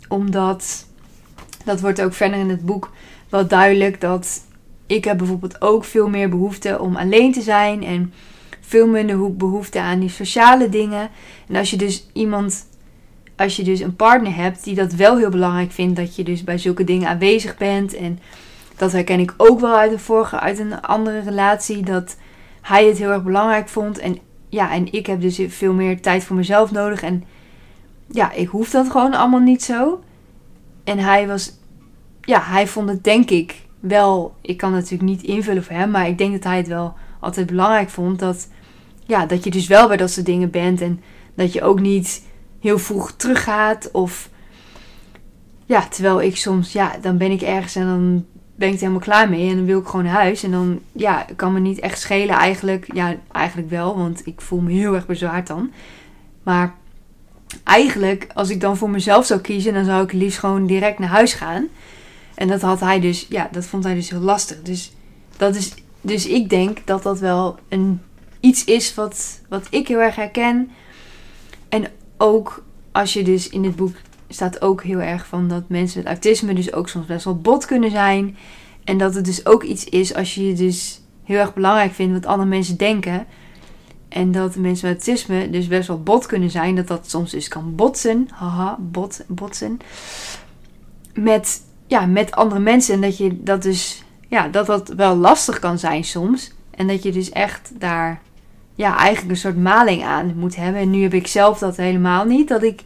omdat 0.07 0.85
dat 1.65 1.81
wordt 1.81 2.01
ook 2.01 2.13
verder 2.13 2.39
in 2.39 2.49
het 2.49 2.65
boek 2.65 2.91
wel 3.29 3.47
duidelijk 3.47 4.01
dat 4.01 4.41
ik 4.91 5.05
heb 5.05 5.17
bijvoorbeeld 5.17 5.61
ook 5.61 5.83
veel 5.83 6.09
meer 6.09 6.29
behoefte 6.29 6.79
om 6.79 6.95
alleen 6.95 7.31
te 7.31 7.41
zijn 7.41 7.83
en 7.83 8.13
veel 8.59 8.87
minder 8.87 9.35
behoefte 9.35 9.79
aan 9.79 9.99
die 9.99 10.09
sociale 10.09 10.69
dingen. 10.69 11.09
En 11.47 11.55
als 11.55 11.69
je 11.69 11.77
dus 11.77 12.09
iemand, 12.13 12.65
als 13.35 13.55
je 13.55 13.63
dus 13.63 13.79
een 13.79 13.95
partner 13.95 14.35
hebt 14.35 14.63
die 14.63 14.75
dat 14.75 14.93
wel 14.93 15.17
heel 15.17 15.29
belangrijk 15.29 15.71
vindt, 15.71 15.95
dat 15.95 16.15
je 16.15 16.23
dus 16.23 16.43
bij 16.43 16.57
zulke 16.57 16.83
dingen 16.83 17.09
aanwezig 17.09 17.57
bent 17.57 17.93
en 17.93 18.19
dat 18.77 18.91
herken 18.91 19.19
ik 19.19 19.33
ook 19.37 19.59
wel 19.59 19.75
uit 19.77 19.91
een 19.91 19.99
vorige, 19.99 20.39
uit 20.39 20.59
een 20.59 20.81
andere 20.81 21.19
relatie. 21.19 21.83
Dat 21.83 22.17
hij 22.61 22.85
het 22.85 22.97
heel 22.97 23.11
erg 23.11 23.23
belangrijk 23.23 23.69
vond. 23.69 23.99
En 23.99 24.17
ja, 24.49 24.71
en 24.71 24.93
ik 24.93 25.05
heb 25.05 25.21
dus 25.21 25.39
veel 25.47 25.73
meer 25.73 26.01
tijd 26.01 26.23
voor 26.23 26.35
mezelf 26.35 26.71
nodig. 26.71 27.01
En 27.01 27.23
ja, 28.07 28.31
ik 28.31 28.47
hoef 28.47 28.69
dat 28.69 28.89
gewoon 28.89 29.13
allemaal 29.13 29.39
niet 29.39 29.63
zo. 29.63 30.03
En 30.83 30.99
hij 30.99 31.27
was, 31.27 31.53
ja, 32.21 32.41
hij 32.41 32.67
vond 32.67 32.89
het 32.89 33.03
denk 33.03 33.29
ik 33.29 33.69
wel. 33.81 34.35
Ik 34.41 34.57
kan 34.57 34.71
natuurlijk 34.71 35.09
niet 35.09 35.23
invullen 35.23 35.63
voor 35.63 35.75
hem, 35.75 35.91
maar 35.91 36.07
ik 36.07 36.17
denk 36.17 36.31
dat 36.31 36.43
hij 36.43 36.57
het 36.57 36.67
wel 36.67 36.93
altijd 37.19 37.45
belangrijk 37.45 37.89
vond. 37.89 38.19
Dat, 38.19 38.47
ja, 39.05 39.25
dat 39.25 39.43
je 39.43 39.51
dus 39.51 39.67
wel 39.67 39.87
bij 39.87 39.97
dat 39.97 40.11
soort 40.11 40.25
dingen 40.25 40.49
bent. 40.49 40.81
En 40.81 41.01
dat 41.35 41.53
je 41.53 41.61
ook 41.61 41.79
niet 41.79 42.25
heel 42.59 42.79
vroeg 42.79 43.11
teruggaat. 43.11 43.91
Of 43.91 44.29
ja, 45.65 45.87
terwijl 45.87 46.21
ik 46.21 46.37
soms, 46.37 46.71
ja, 46.71 46.95
dan 47.01 47.17
ben 47.17 47.31
ik 47.31 47.41
ergens 47.41 47.75
en 47.75 47.85
dan 47.85 48.25
ben 48.55 48.67
ik 48.67 48.73
er 48.73 48.79
helemaal 48.79 49.01
klaar 49.01 49.29
mee 49.29 49.49
en 49.49 49.55
dan 49.55 49.65
wil 49.65 49.79
ik 49.79 49.87
gewoon 49.87 50.05
naar 50.05 50.13
huis. 50.13 50.43
En 50.43 50.51
dan, 50.51 50.79
ja, 50.91 51.25
kan 51.35 51.53
me 51.53 51.59
niet 51.59 51.79
echt 51.79 51.99
schelen 51.99 52.35
eigenlijk. 52.35 52.93
Ja, 52.93 53.15
eigenlijk 53.31 53.69
wel, 53.69 53.97
want 53.97 54.25
ik 54.25 54.41
voel 54.41 54.59
me 54.59 54.71
heel 54.71 54.93
erg 54.95 55.05
bezwaard 55.05 55.47
dan. 55.47 55.71
Maar 56.43 56.73
eigenlijk, 57.63 58.27
als 58.33 58.49
ik 58.49 58.61
dan 58.61 58.77
voor 58.77 58.89
mezelf 58.89 59.25
zou 59.25 59.39
kiezen, 59.39 59.73
dan 59.73 59.85
zou 59.85 60.03
ik 60.03 60.11
liefst 60.11 60.39
gewoon 60.39 60.65
direct 60.65 60.99
naar 60.99 61.09
huis 61.09 61.33
gaan. 61.33 61.67
En 62.35 62.47
dat 62.47 62.61
had 62.61 62.79
hij 62.79 62.99
dus, 62.99 63.25
ja, 63.29 63.49
dat 63.51 63.65
vond 63.65 63.83
hij 63.83 63.93
dus 63.93 64.09
heel 64.09 64.19
lastig. 64.19 64.61
Dus, 64.61 64.91
dat 65.37 65.55
is, 65.55 65.73
dus 66.01 66.27
ik 66.27 66.49
denk 66.49 66.77
dat 66.85 67.03
dat 67.03 67.19
wel 67.19 67.59
een, 67.69 68.01
iets 68.39 68.63
is 68.63 68.93
wat, 68.93 69.41
wat 69.49 69.67
ik 69.69 69.87
heel 69.87 69.99
erg 69.99 70.15
herken. 70.15 70.71
En 71.69 71.87
ook 72.17 72.63
als 72.91 73.13
je 73.13 73.23
dus 73.23 73.49
in 73.49 73.61
dit 73.61 73.75
boek 73.75 73.95
staat 74.27 74.61
ook 74.61 74.83
heel 74.83 74.99
erg 74.99 75.25
van 75.25 75.47
dat 75.47 75.63
mensen 75.67 75.97
met 75.97 76.07
autisme 76.07 76.53
dus 76.53 76.73
ook 76.73 76.89
soms 76.89 77.05
best 77.05 77.25
wel 77.25 77.37
bot 77.37 77.65
kunnen 77.65 77.91
zijn. 77.91 78.37
En 78.83 78.97
dat 78.97 79.15
het 79.15 79.25
dus 79.25 79.45
ook 79.45 79.63
iets 79.63 79.83
is 79.83 80.13
als 80.13 80.35
je 80.35 80.47
je 80.47 80.53
dus 80.53 81.01
heel 81.23 81.37
erg 81.37 81.53
belangrijk 81.53 81.91
vindt 81.91 82.13
wat 82.13 82.25
andere 82.25 82.49
mensen 82.49 82.77
denken. 82.77 83.25
En 84.09 84.31
dat 84.31 84.55
mensen 84.55 84.87
met 84.87 85.07
autisme 85.07 85.49
dus 85.49 85.67
best 85.67 85.87
wel 85.87 86.03
bot 86.03 86.25
kunnen 86.25 86.49
zijn. 86.49 86.75
Dat 86.75 86.87
dat 86.87 87.09
soms 87.09 87.31
dus 87.31 87.47
kan 87.47 87.75
botsen. 87.75 88.27
Haha, 88.31 88.77
bot, 88.79 89.23
botsen. 89.27 89.79
Met, 91.13 91.61
ja, 91.91 92.05
met 92.05 92.31
andere 92.31 92.61
mensen. 92.61 92.93
En 92.93 93.01
dat 93.01 93.17
je 93.17 93.43
dat 93.43 93.61
dus, 93.61 94.03
ja, 94.27 94.47
dat 94.47 94.65
dat 94.65 94.87
wel 94.87 95.15
lastig 95.15 95.59
kan 95.59 95.79
zijn 95.79 96.03
soms. 96.03 96.51
En 96.69 96.87
dat 96.87 97.03
je 97.03 97.11
dus 97.11 97.29
echt 97.29 97.71
daar, 97.79 98.21
ja, 98.75 98.97
eigenlijk 98.97 99.29
een 99.29 99.37
soort 99.37 99.57
maling 99.57 100.03
aan 100.03 100.33
moet 100.37 100.55
hebben. 100.55 100.81
En 100.81 100.89
nu 100.89 101.01
heb 101.01 101.13
ik 101.13 101.27
zelf 101.27 101.59
dat 101.59 101.77
helemaal 101.77 102.25
niet. 102.25 102.47
Dat 102.47 102.63
ik 102.63 102.81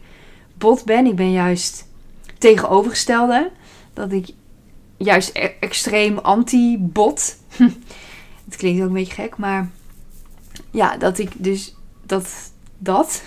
bot 0.58 0.84
ben. 0.84 1.06
Ik 1.06 1.16
ben 1.16 1.32
juist 1.32 1.88
tegenovergestelde. 2.38 3.50
Dat 3.92 4.12
ik 4.12 4.28
juist 4.96 5.30
e- 5.32 5.52
extreem 5.60 6.18
anti-bot. 6.18 7.36
Het 8.46 8.56
klinkt 8.56 8.80
ook 8.80 8.86
een 8.86 8.92
beetje 8.92 9.14
gek, 9.14 9.36
maar 9.36 9.70
ja, 10.70 10.96
dat 10.96 11.18
ik 11.18 11.30
dus 11.36 11.74
dat. 12.06 12.52
dat. 12.78 13.22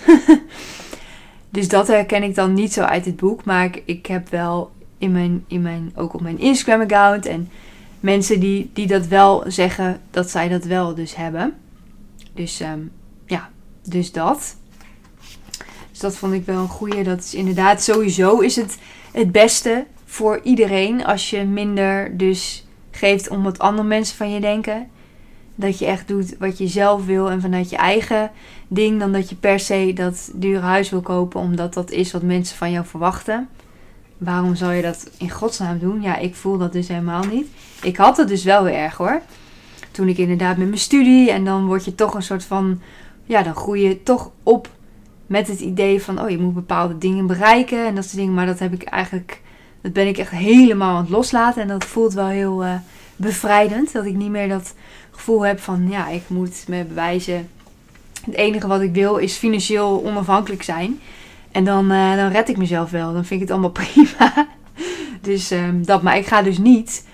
dus 1.50 1.68
dat 1.68 1.86
herken 1.86 2.22
ik 2.22 2.34
dan 2.34 2.54
niet 2.54 2.72
zo 2.72 2.82
uit 2.82 3.04
het 3.04 3.16
boek. 3.16 3.44
Maar 3.44 3.64
ik, 3.64 3.82
ik 3.84 4.06
heb 4.06 4.28
wel 4.28 4.70
in 5.00 5.12
mijn, 5.12 5.44
in 5.46 5.62
mijn, 5.62 5.92
ook 5.94 6.14
op 6.14 6.20
mijn 6.20 6.38
Instagram-account 6.38 7.26
en 7.26 7.48
mensen 8.00 8.40
die, 8.40 8.70
die 8.72 8.86
dat 8.86 9.06
wel 9.06 9.44
zeggen 9.46 10.00
dat 10.10 10.30
zij 10.30 10.48
dat 10.48 10.64
wel 10.64 10.94
dus 10.94 11.16
hebben. 11.16 11.54
Dus 12.34 12.60
um, 12.60 12.90
ja, 13.26 13.50
dus 13.84 14.12
dat. 14.12 14.56
Dus 15.90 15.98
dat 15.98 16.16
vond 16.16 16.32
ik 16.32 16.44
wel 16.44 16.58
een 16.58 16.68
goede. 16.68 17.02
Dat 17.02 17.18
is 17.18 17.34
inderdaad 17.34 17.82
sowieso 17.82 18.38
is 18.38 18.56
het 18.56 18.78
het 19.12 19.32
beste 19.32 19.86
voor 20.04 20.40
iedereen 20.42 21.04
als 21.04 21.30
je 21.30 21.44
minder 21.44 22.16
dus 22.16 22.66
geeft 22.90 23.28
om 23.28 23.42
wat 23.42 23.58
andere 23.58 23.88
mensen 23.88 24.16
van 24.16 24.30
je 24.30 24.40
denken. 24.40 24.88
Dat 25.54 25.78
je 25.78 25.86
echt 25.86 26.08
doet 26.08 26.36
wat 26.38 26.58
je 26.58 26.68
zelf 26.68 27.06
wil 27.06 27.30
en 27.30 27.40
vanuit 27.40 27.70
je 27.70 27.76
eigen 27.76 28.30
ding. 28.68 28.98
Dan 29.00 29.12
dat 29.12 29.28
je 29.28 29.34
per 29.34 29.60
se 29.60 29.92
dat 29.94 30.30
dure 30.34 30.60
huis 30.60 30.90
wil 30.90 31.00
kopen 31.00 31.40
omdat 31.40 31.74
dat 31.74 31.90
is 31.90 32.12
wat 32.12 32.22
mensen 32.22 32.56
van 32.56 32.70
jou 32.70 32.86
verwachten. 32.86 33.48
Waarom 34.20 34.54
zou 34.54 34.72
je 34.72 34.82
dat 34.82 35.10
in 35.18 35.30
godsnaam 35.30 35.78
doen? 35.78 36.02
Ja, 36.02 36.16
ik 36.16 36.34
voel 36.34 36.58
dat 36.58 36.72
dus 36.72 36.88
helemaal 36.88 37.24
niet. 37.24 37.46
Ik 37.82 37.96
had 37.96 38.16
het 38.16 38.28
dus 38.28 38.44
wel 38.44 38.64
weer 38.64 38.74
erg 38.74 38.96
hoor. 38.96 39.20
Toen 39.90 40.08
ik 40.08 40.18
inderdaad 40.18 40.56
met 40.56 40.66
mijn 40.66 40.80
studie 40.80 41.30
en 41.30 41.44
dan 41.44 41.66
word 41.66 41.84
je 41.84 41.94
toch 41.94 42.14
een 42.14 42.22
soort 42.22 42.44
van. 42.44 42.80
Ja, 43.24 43.42
dan 43.42 43.54
groei 43.54 43.82
je 43.82 44.02
toch 44.02 44.30
op 44.42 44.68
met 45.26 45.48
het 45.48 45.60
idee 45.60 46.02
van, 46.02 46.20
oh, 46.20 46.30
je 46.30 46.38
moet 46.38 46.54
bepaalde 46.54 46.98
dingen 46.98 47.26
bereiken 47.26 47.86
en 47.86 47.94
dat 47.94 48.04
soort 48.04 48.16
dingen. 48.16 48.34
Maar 48.34 48.46
dat 48.46 48.58
heb 48.58 48.72
ik 48.72 48.82
eigenlijk, 48.82 49.40
dat 49.80 49.92
ben 49.92 50.06
ik 50.06 50.18
echt 50.18 50.30
helemaal 50.30 50.96
aan 50.96 51.02
het 51.02 51.10
loslaten. 51.10 51.62
En 51.62 51.68
dat 51.68 51.84
voelt 51.84 52.12
wel 52.12 52.26
heel 52.26 52.64
uh, 52.64 52.74
bevrijdend. 53.16 53.92
Dat 53.92 54.04
ik 54.04 54.14
niet 54.14 54.30
meer 54.30 54.48
dat 54.48 54.74
gevoel 55.10 55.46
heb 55.46 55.60
van, 55.60 55.88
ja, 55.88 56.08
ik 56.08 56.22
moet 56.26 56.64
me 56.68 56.84
bewijzen. 56.84 57.48
Het 58.24 58.34
enige 58.34 58.66
wat 58.66 58.80
ik 58.80 58.94
wil 58.94 59.16
is 59.16 59.36
financieel 59.36 60.04
onafhankelijk 60.04 60.62
zijn. 60.62 61.00
En 61.52 61.64
dan, 61.64 61.92
uh, 61.92 62.16
dan 62.16 62.30
red 62.30 62.48
ik 62.48 62.56
mezelf 62.56 62.90
wel. 62.90 63.12
Dan 63.12 63.24
vind 63.24 63.40
ik 63.40 63.48
het 63.48 63.50
allemaal 63.50 63.70
prima. 63.84 64.48
dus 65.20 65.50
um, 65.50 65.84
dat, 65.84 66.02
maar 66.02 66.16
ik 66.16 66.26
ga 66.26 66.42
dus 66.42 66.58
niet, 66.58 67.06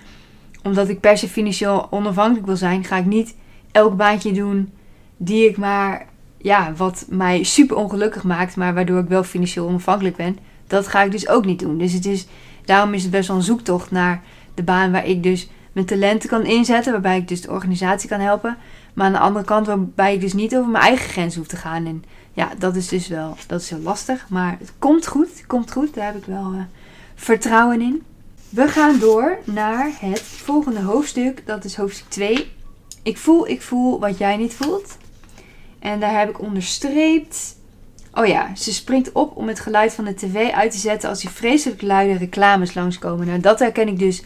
omdat 0.63 0.89
ik 0.89 1.01
per 1.01 1.19
se 1.19 1.29
financieel 1.29 1.87
onafhankelijk 1.91 2.47
wil 2.47 2.57
zijn, 2.57 2.85
ga 2.85 2.97
ik 2.97 3.07
niet 3.07 3.35
elk 3.73 3.97
baantje 3.97 4.33
doen 4.33 4.73
die 5.17 5.49
ik 5.49 5.57
maar 5.57 6.07
ja, 6.39 6.73
wat 6.77 7.07
mij 7.09 7.43
super 7.43 7.77
ongelukkig 7.77 8.25
maakt, 8.25 8.57
maar 8.57 8.75
waardoor 8.75 9.01
ik 9.01 9.09
wel 9.09 9.25
financieel 9.25 9.67
onafhankelijk 9.67 10.17
ben, 10.17 10.39
dat 10.67 10.89
ga 10.89 11.03
ik 11.03 11.11
dus 11.11 11.29
ook 11.29 11.45
niet 11.45 11.59
doen. 11.59 11.79
Dus 11.79 11.93
het 11.93 12.07
is, 12.07 12.27
daarom 12.65 12.95
is 12.95 13.03
het 13.03 13.11
best 13.11 13.29
wel 13.29 13.37
een 13.37 13.43
zoektocht 13.43 13.91
naar 13.91 14.23
de 14.55 14.63
baan 14.63 14.93
waar 14.93 15.07
ik 15.07 15.23
dus 15.23 15.49
mijn 15.73 15.87
talenten 15.87 16.29
kan 16.29 16.45
inzetten, 16.45 16.93
waarbij 16.93 17.17
ik 17.17 17.29
dus 17.29 17.41
de 17.41 17.51
organisatie 17.51 18.09
kan 18.09 18.21
helpen. 18.21 18.57
Maar 18.95 19.07
aan 19.07 19.13
de 19.13 19.19
andere 19.19 19.45
kant 19.45 19.67
waarbij 19.67 20.15
ik 20.15 20.21
dus 20.21 20.33
niet 20.33 20.57
over 20.57 20.71
mijn 20.71 20.85
eigen 20.85 21.09
grens 21.09 21.35
hoef 21.37 21.47
te 21.47 21.57
gaan. 21.57 21.87
En 21.87 22.05
ja, 22.37 22.53
dat 22.59 22.77
is 22.77 22.89
dus 22.89 23.09
wel, 23.09 23.37
dat 23.47 23.61
is 23.61 23.71
heel 23.71 23.79
lastig. 23.79 24.29
Maar 24.29 24.57
het 24.59 24.73
komt 24.79 25.07
goed, 25.07 25.29
het 25.29 25.47
komt 25.47 25.73
goed. 25.73 25.95
Daar 25.95 26.07
heb 26.07 26.17
ik 26.17 26.25
wel 26.25 26.53
uh, 26.53 26.61
vertrouwen 27.15 27.81
in. 27.81 28.03
We 28.49 28.69
gaan 28.69 28.99
door 28.99 29.39
naar 29.45 29.91
het 30.01 30.21
volgende 30.21 30.81
hoofdstuk. 30.81 31.47
Dat 31.47 31.65
is 31.65 31.77
hoofdstuk 31.77 32.09
2. 32.09 32.53
ik 33.03 33.19
voel, 33.19 33.49
ik 33.49 33.63
voel 33.63 34.01
wat 34.01 34.19
jij 34.19 34.37
niet 34.37 34.55
voelt. 34.55 34.97
En 35.79 36.01
daar 36.01 36.19
heb 36.19 36.29
ik 36.29 36.41
onderstreept. 36.41 37.57
Oh 38.13 38.27
ja, 38.27 38.55
ze 38.55 38.73
springt 38.73 39.13
op 39.13 39.37
om 39.37 39.49
het 39.49 39.61
geluid 39.61 39.95
van 39.95 40.05
de 40.05 40.15
tv 40.15 40.51
uit 40.51 40.71
te 40.71 40.79
zetten 40.79 41.09
als 41.09 41.21
die 41.21 41.31
vreselijk 41.31 41.83
luide 41.83 42.19
reclames 42.19 42.75
langskomen. 42.75 43.27
Nou, 43.27 43.41
dat 43.41 43.59
herken 43.59 43.89
ik 43.89 43.99
dus 43.99 44.23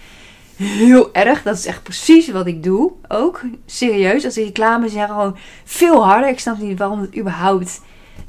heel 0.56 1.14
erg. 1.14 1.42
Dat 1.42 1.56
is 1.56 1.66
echt 1.66 1.82
precies 1.82 2.28
wat 2.28 2.46
ik 2.46 2.62
doe. 2.62 2.92
Ook 3.08 3.42
serieus. 3.66 4.24
Als 4.24 4.34
die 4.34 4.44
reclames 4.44 4.92
zijn 4.92 5.08
gewoon 5.08 5.36
veel 5.64 6.04
harder. 6.04 6.28
Ik 6.28 6.40
snap 6.40 6.58
niet 6.58 6.78
waarom 6.78 7.00
het 7.00 7.16
überhaupt 7.16 7.80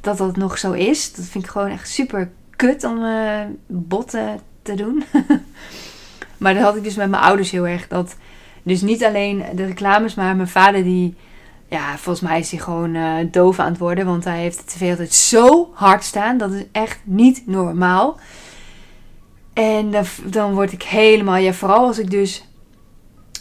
dat 0.02 0.18
dat 0.18 0.36
nog 0.36 0.58
zo 0.58 0.72
is. 0.72 1.14
Dat 1.14 1.26
vind 1.26 1.44
ik 1.44 1.50
gewoon 1.50 1.70
echt 1.70 1.90
super 1.90 2.32
kut 2.56 2.84
om 2.84 3.04
uh, 3.04 3.40
botten 3.68 4.40
te 4.62 4.76
doen. 4.76 5.04
maar 6.38 6.54
dat 6.54 6.64
had 6.64 6.76
ik 6.76 6.84
dus 6.84 6.96
met 6.96 7.10
mijn 7.10 7.24
ouders 7.24 7.52
heel 7.52 7.68
erg. 7.68 7.88
Dat 7.88 8.16
dus 8.64 8.82
niet 8.82 9.04
alleen 9.04 9.44
de 9.56 9.66
reclames, 9.66 10.16
maar 10.16 10.36
mijn 10.36 10.48
vader 10.48 10.84
die... 10.84 11.16
Ja, 11.68 11.98
volgens 11.98 12.30
mij 12.30 12.40
is 12.40 12.52
hij 12.52 12.60
gewoon 12.60 12.96
uh, 12.96 13.16
doof 13.32 13.60
aan 13.60 13.72
het 13.72 13.78
worden. 13.78 14.06
Want 14.06 14.24
hij 14.24 14.40
heeft 14.40 14.58
de 14.58 14.66
tv 14.66 14.90
altijd 14.90 15.14
zo 15.14 15.72
hard 15.74 16.04
staan. 16.04 16.38
Dat 16.38 16.52
is 16.52 16.64
echt 16.72 17.00
niet 17.04 17.48
normaal. 17.48 18.20
En 19.54 19.92
dan, 19.92 20.06
dan 20.24 20.54
word 20.54 20.72
ik 20.72 20.84
helemaal... 20.84 21.36
Ja, 21.36 21.54
vooral 21.54 21.86
als 21.86 22.00
ik 22.00 22.10
dus 22.10 22.46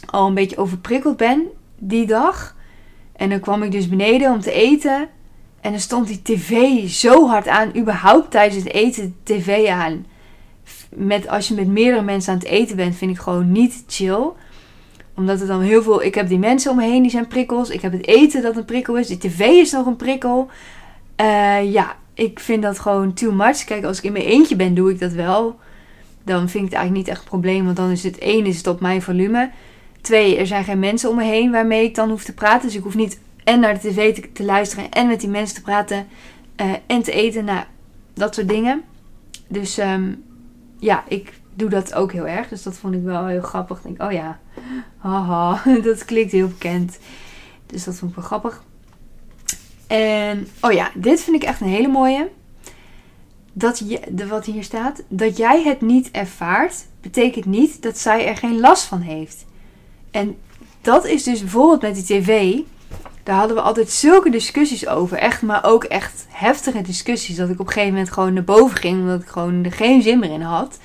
al 0.05 0.27
een 0.27 0.33
beetje 0.33 0.57
overprikkeld 0.57 1.17
ben 1.17 1.47
die 1.77 2.05
dag. 2.05 2.55
En 3.15 3.29
dan 3.29 3.39
kwam 3.39 3.63
ik 3.63 3.71
dus 3.71 3.89
beneden 3.89 4.31
om 4.31 4.39
te 4.39 4.51
eten. 4.51 5.09
En 5.61 5.71
dan 5.71 5.79
stond 5.79 6.07
die 6.07 6.21
tv 6.21 6.87
zo 6.89 7.27
hard 7.27 7.47
aan. 7.47 7.77
Überhaupt 7.77 8.31
tijdens 8.31 8.63
het 8.63 8.73
eten 8.73 9.15
tv 9.23 9.67
aan. 9.67 10.05
Met, 10.89 11.27
als 11.27 11.47
je 11.47 11.53
met 11.53 11.67
meerdere 11.67 12.03
mensen 12.03 12.33
aan 12.33 12.39
het 12.39 12.47
eten 12.47 12.75
bent, 12.75 12.95
vind 12.95 13.11
ik 13.11 13.19
gewoon 13.19 13.51
niet 13.51 13.83
chill. 13.87 14.29
Omdat 15.15 15.41
er 15.41 15.47
dan 15.47 15.61
heel 15.61 15.83
veel... 15.83 16.03
Ik 16.03 16.15
heb 16.15 16.27
die 16.27 16.39
mensen 16.39 16.71
om 16.71 16.77
me 16.77 16.83
heen, 16.83 17.01
die 17.01 17.11
zijn 17.11 17.27
prikkels. 17.27 17.69
Ik 17.69 17.81
heb 17.81 17.91
het 17.91 18.07
eten 18.07 18.41
dat 18.41 18.57
een 18.57 18.65
prikkel 18.65 18.97
is. 18.97 19.07
Die 19.07 19.17
tv 19.17 19.39
is 19.39 19.71
nog 19.71 19.85
een 19.85 19.95
prikkel. 19.95 20.49
Uh, 21.21 21.71
ja, 21.71 21.95
ik 22.13 22.39
vind 22.39 22.63
dat 22.63 22.79
gewoon 22.79 23.13
too 23.13 23.31
much. 23.31 23.63
Kijk, 23.63 23.83
als 23.83 23.97
ik 23.97 24.03
in 24.03 24.11
mijn 24.11 24.25
eentje 24.25 24.55
ben, 24.55 24.73
doe 24.73 24.91
ik 24.91 24.99
dat 24.99 25.11
wel. 25.11 25.59
Dan 26.23 26.49
vind 26.49 26.65
ik 26.65 26.69
het 26.69 26.79
eigenlijk 26.79 26.93
niet 26.93 27.07
echt 27.07 27.21
een 27.21 27.29
probleem. 27.29 27.65
Want 27.65 27.77
dan 27.77 27.89
is 27.89 28.03
het 28.03 28.17
één, 28.17 28.45
is 28.45 28.57
het 28.57 28.67
op 28.67 28.79
mijn 28.79 29.01
volume. 29.01 29.49
Twee, 30.01 30.37
er 30.37 30.47
zijn 30.47 30.63
geen 30.63 30.79
mensen 30.79 31.09
om 31.09 31.15
me 31.15 31.23
heen 31.23 31.51
waarmee 31.51 31.83
ik 31.83 31.95
dan 31.95 32.09
hoef 32.09 32.23
te 32.23 32.33
praten. 32.33 32.67
Dus 32.67 32.77
ik 32.77 32.83
hoef 32.83 32.95
niet 32.95 33.19
en 33.51 33.59
naar 33.59 33.73
de 33.73 33.89
tv 33.89 34.15
te, 34.15 34.31
te 34.31 34.43
luisteren 34.43 34.91
en 34.91 35.07
met 35.07 35.19
die 35.19 35.29
mensen 35.29 35.55
te 35.55 35.61
praten 35.61 36.07
uh, 36.61 36.73
en 36.87 37.01
te 37.03 37.11
eten. 37.11 37.45
Nou, 37.45 37.63
dat 38.13 38.35
soort 38.35 38.49
dingen. 38.49 38.83
Dus 39.47 39.77
um, 39.77 40.23
ja, 40.79 41.03
ik 41.07 41.33
doe 41.53 41.69
dat 41.69 41.93
ook 41.93 42.11
heel 42.11 42.27
erg. 42.27 42.47
Dus 42.47 42.63
dat 42.63 42.77
vond 42.77 42.93
ik 42.93 43.03
wel 43.03 43.25
heel 43.25 43.41
grappig. 43.41 43.77
Ik 43.77 43.83
denk, 43.83 44.01
oh 44.01 44.11
ja, 44.11 44.39
haha, 44.97 45.63
dat 45.83 46.05
klinkt 46.05 46.31
heel 46.31 46.47
bekend. 46.47 46.99
Dus 47.65 47.83
dat 47.83 47.95
vond 47.95 48.11
ik 48.11 48.17
wel 48.17 48.25
grappig. 48.25 48.63
En, 49.87 50.47
oh 50.61 50.71
ja, 50.71 50.91
dit 50.95 51.21
vind 51.21 51.35
ik 51.35 51.43
echt 51.43 51.61
een 51.61 51.67
hele 51.67 51.87
mooie. 51.87 52.29
Dat 53.53 53.79
je, 53.79 54.01
de, 54.09 54.27
wat 54.27 54.45
hier 54.45 54.63
staat, 54.63 55.03
dat 55.07 55.37
jij 55.37 55.63
het 55.63 55.81
niet 55.81 56.11
ervaart, 56.11 56.85
betekent 57.01 57.45
niet 57.45 57.81
dat 57.81 57.97
zij 57.97 58.27
er 58.27 58.37
geen 58.37 58.59
last 58.59 58.83
van 58.83 59.01
heeft. 59.01 59.45
En 60.11 60.37
dat 60.81 61.05
is 61.05 61.23
dus 61.23 61.39
bijvoorbeeld 61.39 61.81
met 61.81 61.95
die 61.95 62.03
tv. 62.03 62.59
Daar 63.23 63.35
hadden 63.35 63.55
we 63.55 63.61
altijd 63.61 63.89
zulke 63.89 64.29
discussies 64.29 64.87
over. 64.87 65.17
Echt, 65.17 65.41
maar 65.41 65.63
ook 65.63 65.83
echt 65.83 66.25
heftige 66.29 66.81
discussies. 66.81 67.35
Dat 67.35 67.49
ik 67.49 67.59
op 67.59 67.67
een 67.67 67.73
gegeven 67.73 67.93
moment 67.93 68.11
gewoon 68.11 68.33
naar 68.33 68.43
boven 68.43 68.77
ging. 68.77 68.99
Omdat 68.99 69.21
ik 69.21 69.27
gewoon 69.27 69.63
er 69.63 69.71
geen 69.71 70.01
zin 70.01 70.19
meer 70.19 70.31
in 70.31 70.41
had. 70.41 70.79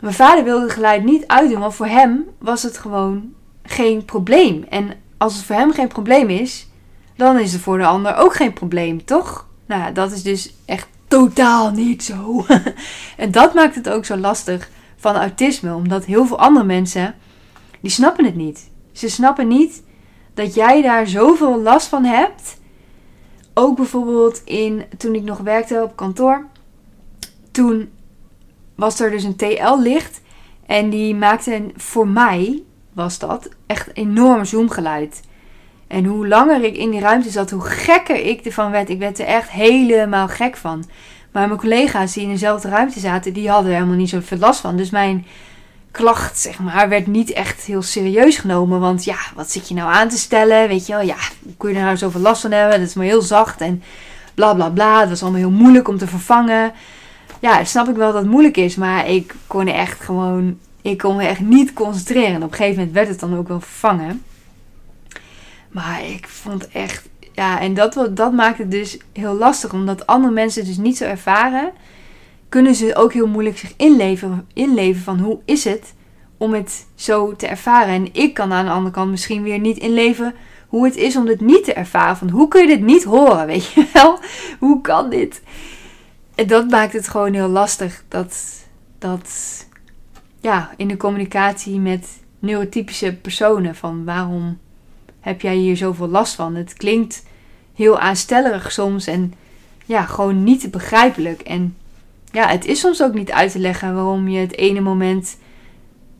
Mijn 0.00 0.14
vader 0.14 0.44
wilde 0.44 0.64
het 0.64 0.72
geluid 0.72 1.04
niet 1.04 1.26
uitdoen. 1.26 1.60
Want 1.60 1.74
voor 1.74 1.86
hem 1.86 2.24
was 2.38 2.62
het 2.62 2.78
gewoon 2.78 3.32
geen 3.62 4.04
probleem. 4.04 4.64
En 4.68 4.92
als 5.18 5.36
het 5.36 5.44
voor 5.44 5.56
hem 5.56 5.72
geen 5.72 5.88
probleem 5.88 6.28
is. 6.28 6.66
Dan 7.16 7.38
is 7.38 7.52
het 7.52 7.62
voor 7.62 7.78
de 7.78 7.86
ander 7.86 8.16
ook 8.16 8.34
geen 8.34 8.52
probleem, 8.52 9.04
toch? 9.04 9.46
Nou, 9.66 9.92
dat 9.92 10.12
is 10.12 10.22
dus 10.22 10.54
echt 10.64 10.88
totaal 11.08 11.70
niet 11.70 12.04
zo. 12.04 12.46
en 13.16 13.30
dat 13.30 13.54
maakt 13.54 13.74
het 13.74 13.88
ook 13.88 14.04
zo 14.04 14.16
lastig 14.16 14.70
van 14.96 15.16
autisme. 15.16 15.74
Omdat 15.74 16.04
heel 16.04 16.26
veel 16.26 16.38
andere 16.38 16.64
mensen. 16.64 17.14
Die 17.80 17.90
snappen 17.90 18.24
het 18.24 18.34
niet. 18.34 18.70
Ze 18.92 19.08
snappen 19.08 19.48
niet 19.48 19.82
dat 20.38 20.54
jij 20.54 20.82
daar 20.82 21.06
zoveel 21.06 21.60
last 21.60 21.86
van 21.86 22.04
hebt. 22.04 22.60
Ook 23.54 23.76
bijvoorbeeld 23.76 24.42
in, 24.44 24.84
toen 24.96 25.14
ik 25.14 25.22
nog 25.22 25.38
werkte 25.38 25.82
op 25.82 25.96
kantoor. 25.96 26.46
Toen 27.50 27.90
was 28.74 29.00
er 29.00 29.10
dus 29.10 29.24
een 29.24 29.36
TL-licht. 29.36 30.20
En 30.66 30.90
die 30.90 31.14
maakte 31.14 31.70
voor 31.76 32.08
mij, 32.08 32.62
was 32.92 33.18
dat, 33.18 33.48
echt 33.66 33.90
enorm 33.92 34.44
zoomgeluid. 34.44 35.20
En 35.86 36.04
hoe 36.04 36.28
langer 36.28 36.64
ik 36.64 36.76
in 36.76 36.90
die 36.90 37.00
ruimte 37.00 37.30
zat, 37.30 37.50
hoe 37.50 37.64
gekker 37.64 38.26
ik 38.26 38.44
ervan 38.44 38.70
werd. 38.70 38.88
Ik 38.88 38.98
werd 38.98 39.18
er 39.18 39.26
echt 39.26 39.50
helemaal 39.50 40.28
gek 40.28 40.56
van. 40.56 40.84
Maar 41.32 41.46
mijn 41.46 41.60
collega's 41.60 42.12
die 42.12 42.22
in 42.22 42.30
dezelfde 42.30 42.68
ruimte 42.68 43.00
zaten, 43.00 43.32
die 43.32 43.50
hadden 43.50 43.70
er 43.70 43.76
helemaal 43.76 43.96
niet 43.96 44.08
zoveel 44.08 44.38
last 44.38 44.60
van. 44.60 44.76
Dus 44.76 44.90
mijn 44.90 45.26
klacht, 45.90 46.38
zeg 46.38 46.58
maar, 46.58 46.88
werd 46.88 47.06
niet 47.06 47.32
echt 47.32 47.64
heel 47.64 47.82
serieus 47.82 48.36
genomen. 48.36 48.80
Want 48.80 49.04
ja, 49.04 49.18
wat 49.34 49.50
zit 49.50 49.68
je 49.68 49.74
nou 49.74 49.92
aan 49.92 50.08
te 50.08 50.18
stellen? 50.18 50.68
Weet 50.68 50.86
je 50.86 50.92
wel, 50.92 51.02
ja, 51.02 51.16
hoe 51.42 51.56
kun 51.56 51.70
je 51.70 51.76
er 51.76 51.84
nou 51.84 51.96
zoveel 51.96 52.20
last 52.20 52.40
van 52.40 52.50
hebben? 52.50 52.78
Dat 52.78 52.88
is 52.88 52.94
maar 52.94 53.04
heel 53.04 53.22
zacht 53.22 53.60
en 53.60 53.82
bla 54.34 54.54
bla 54.54 54.68
bla. 54.70 55.00
Het 55.00 55.08
was 55.08 55.22
allemaal 55.22 55.40
heel 55.40 55.50
moeilijk 55.50 55.88
om 55.88 55.98
te 55.98 56.06
vervangen. 56.06 56.72
Ja, 57.40 57.64
snap 57.64 57.88
ik 57.88 57.96
wel 57.96 58.12
dat 58.12 58.22
het 58.22 58.30
moeilijk 58.30 58.56
is, 58.56 58.76
maar 58.76 59.08
ik 59.08 59.34
kon 59.46 59.66
echt 59.66 60.00
gewoon, 60.00 60.58
ik 60.82 60.98
kon 60.98 61.16
me 61.16 61.26
echt 61.26 61.40
niet 61.40 61.72
concentreren. 61.72 62.34
En 62.34 62.42
op 62.42 62.50
een 62.50 62.56
gegeven 62.56 62.76
moment 62.76 62.94
werd 62.94 63.08
het 63.08 63.20
dan 63.20 63.36
ook 63.36 63.48
wel 63.48 63.60
vervangen. 63.60 64.22
Maar 65.68 66.04
ik 66.04 66.28
vond 66.28 66.68
echt, 66.68 67.08
ja, 67.32 67.60
en 67.60 67.74
dat, 67.74 68.08
dat 68.10 68.32
maakt 68.32 68.58
het 68.58 68.70
dus 68.70 68.98
heel 69.12 69.34
lastig, 69.34 69.72
omdat 69.72 70.06
andere 70.06 70.32
mensen 70.32 70.60
het 70.60 70.70
dus 70.70 70.84
niet 70.84 70.96
zo 70.96 71.04
ervaren 71.04 71.72
kunnen 72.48 72.74
ze 72.74 72.96
ook 72.96 73.12
heel 73.12 73.26
moeilijk 73.26 73.58
zich 73.58 73.72
inleven, 73.76 74.48
inleven 74.52 75.02
van 75.02 75.18
hoe 75.18 75.38
is 75.44 75.64
het 75.64 75.94
om 76.36 76.52
het 76.52 76.86
zo 76.94 77.36
te 77.36 77.46
ervaren. 77.46 77.94
En 77.94 78.14
ik 78.14 78.34
kan 78.34 78.52
aan 78.52 78.64
de 78.64 78.70
andere 78.70 78.94
kant 78.94 79.10
misschien 79.10 79.42
weer 79.42 79.58
niet 79.58 79.78
inleven 79.78 80.34
hoe 80.68 80.84
het 80.84 80.96
is 80.96 81.16
om 81.16 81.26
dit 81.26 81.40
niet 81.40 81.64
te 81.64 81.72
ervaren. 81.72 82.16
Van 82.16 82.30
hoe 82.30 82.48
kun 82.48 82.60
je 82.60 82.66
dit 82.66 82.80
niet 82.80 83.04
horen, 83.04 83.46
weet 83.46 83.72
je 83.72 83.86
wel? 83.92 84.18
Hoe 84.58 84.80
kan 84.80 85.10
dit? 85.10 85.42
En 86.34 86.46
dat 86.46 86.68
maakt 86.68 86.92
het 86.92 87.08
gewoon 87.08 87.32
heel 87.32 87.48
lastig 87.48 88.04
dat, 88.08 88.64
dat 88.98 89.28
ja, 90.40 90.70
in 90.76 90.88
de 90.88 90.96
communicatie 90.96 91.78
met 91.78 92.08
neurotypische 92.38 93.14
personen 93.14 93.74
van 93.74 94.04
waarom 94.04 94.58
heb 95.20 95.40
jij 95.40 95.54
hier 95.54 95.76
zoveel 95.76 96.08
last 96.08 96.34
van? 96.34 96.54
Het 96.54 96.72
klinkt 96.72 97.24
heel 97.74 97.98
aanstellerig 97.98 98.72
soms 98.72 99.06
en 99.06 99.34
ja, 99.84 100.02
gewoon 100.02 100.44
niet 100.44 100.70
begrijpelijk. 100.70 101.40
En 101.40 101.76
ja, 102.38 102.48
het 102.48 102.66
is 102.66 102.80
soms 102.80 103.02
ook 103.02 103.14
niet 103.14 103.32
uit 103.32 103.52
te 103.52 103.58
leggen 103.58 103.94
waarom 103.94 104.28
je 104.28 104.38
het 104.38 104.56
ene 104.56 104.80
moment 104.80 105.38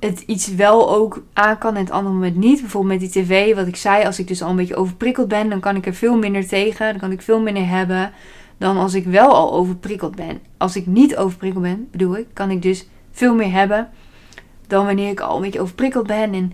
het 0.01 0.21
iets 0.21 0.55
wel 0.55 0.95
ook 0.95 1.23
aan 1.33 1.59
kan 1.59 1.75
en 1.75 1.81
het 1.81 1.91
andere 1.91 2.15
moment 2.15 2.37
niet. 2.37 2.61
Bijvoorbeeld 2.61 3.01
met 3.01 3.13
die 3.13 3.23
tv, 3.23 3.55
wat 3.55 3.67
ik 3.67 3.77
zei, 3.77 4.05
als 4.05 4.19
ik 4.19 4.29
dus 4.29 4.43
al 4.43 4.51
een 4.51 4.57
beetje 4.57 4.77
overprikkeld 4.77 5.29
ben, 5.29 5.49
dan 5.49 5.61
kan 5.61 5.77
ik 5.77 5.87
er 5.87 5.95
veel 5.95 6.17
minder 6.17 6.47
tegen. 6.47 6.91
Dan 6.91 6.99
kan 6.99 7.13
ik 7.13 7.23
veel 7.23 7.41
minder 7.41 7.69
hebben 7.69 8.13
dan 8.59 8.77
als 8.77 8.95
ik 8.95 9.05
wel 9.05 9.35
al 9.35 9.53
overprikkeld 9.53 10.17
ben. 10.17 10.41
Als 10.57 10.77
ik 10.77 10.87
niet 10.87 11.17
overprikkeld 11.17 11.63
ben, 11.63 11.89
bedoel 11.91 12.17
ik, 12.17 12.27
kan 12.33 12.51
ik 12.51 12.63
dus 12.63 12.89
veel 13.11 13.35
meer 13.35 13.53
hebben 13.53 13.89
dan 14.67 14.87
wanneer 14.87 15.11
ik 15.11 15.21
al 15.21 15.37
een 15.37 15.43
beetje 15.43 15.61
overprikkeld 15.61 16.07
ben. 16.07 16.35
En 16.35 16.53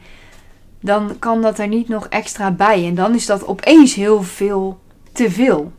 dan 0.80 1.18
kan 1.18 1.42
dat 1.42 1.58
er 1.58 1.68
niet 1.68 1.88
nog 1.88 2.06
extra 2.06 2.50
bij. 2.50 2.86
En 2.86 2.94
dan 2.94 3.14
is 3.14 3.26
dat 3.26 3.46
opeens 3.46 3.94
heel 3.94 4.22
veel 4.22 4.80
te 5.12 5.30
veel. 5.30 5.72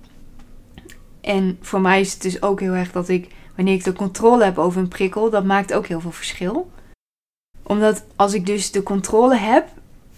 En 1.22 1.58
voor 1.62 1.82
mij 1.82 2.00
is 2.00 2.14
het 2.14 2.22
dus 2.22 2.42
ook 2.42 2.60
heel 2.60 2.74
erg 2.74 2.92
dat 2.92 3.10
ik 3.10 3.28
wanneer 3.56 3.74
ik 3.74 3.84
de 3.84 3.94
controle 3.94 4.44
heb 4.44 4.58
over 4.58 4.82
een 4.82 4.88
prikkel, 4.88 5.30
dat 5.30 5.46
maakt 5.46 5.74
ook 5.74 5.88
heel 5.88 6.00
veel 6.00 6.12
verschil. 6.12 6.72
Omdat 7.64 8.06
als 8.16 8.34
ik 8.34 8.46
dus 8.46 8.72
de 8.72 8.84
controle 8.84 9.36
heb, 9.36 9.68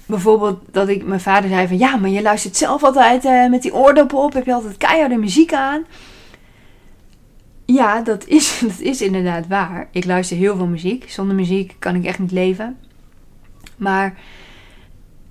bijvoorbeeld 0.05 0.59
dat 0.71 0.87
ik 0.87 1.05
mijn 1.05 1.19
vader 1.19 1.49
zei 1.49 1.67
van 1.67 1.77
ja, 1.77 1.95
maar 1.95 2.09
je 2.09 2.21
luistert 2.21 2.55
zelf 2.55 2.83
altijd 2.83 3.25
uh, 3.25 3.49
met 3.49 3.61
die 3.61 3.73
oordoppen 3.73 4.17
op, 4.17 4.33
heb 4.33 4.45
je 4.45 4.53
altijd 4.53 4.77
keiharde 4.77 5.17
muziek 5.17 5.53
aan. 5.53 5.85
Ja, 7.65 8.01
dat 8.01 8.25
is, 8.25 8.59
dat 8.67 8.79
is 8.79 9.01
inderdaad 9.01 9.47
waar. 9.47 9.87
Ik 9.91 10.05
luister 10.05 10.37
heel 10.37 10.55
veel 10.55 10.67
muziek. 10.67 11.09
Zonder 11.09 11.35
muziek 11.35 11.75
kan 11.79 11.95
ik 11.95 12.05
echt 12.05 12.19
niet 12.19 12.31
leven. 12.31 12.77
Maar 13.77 14.19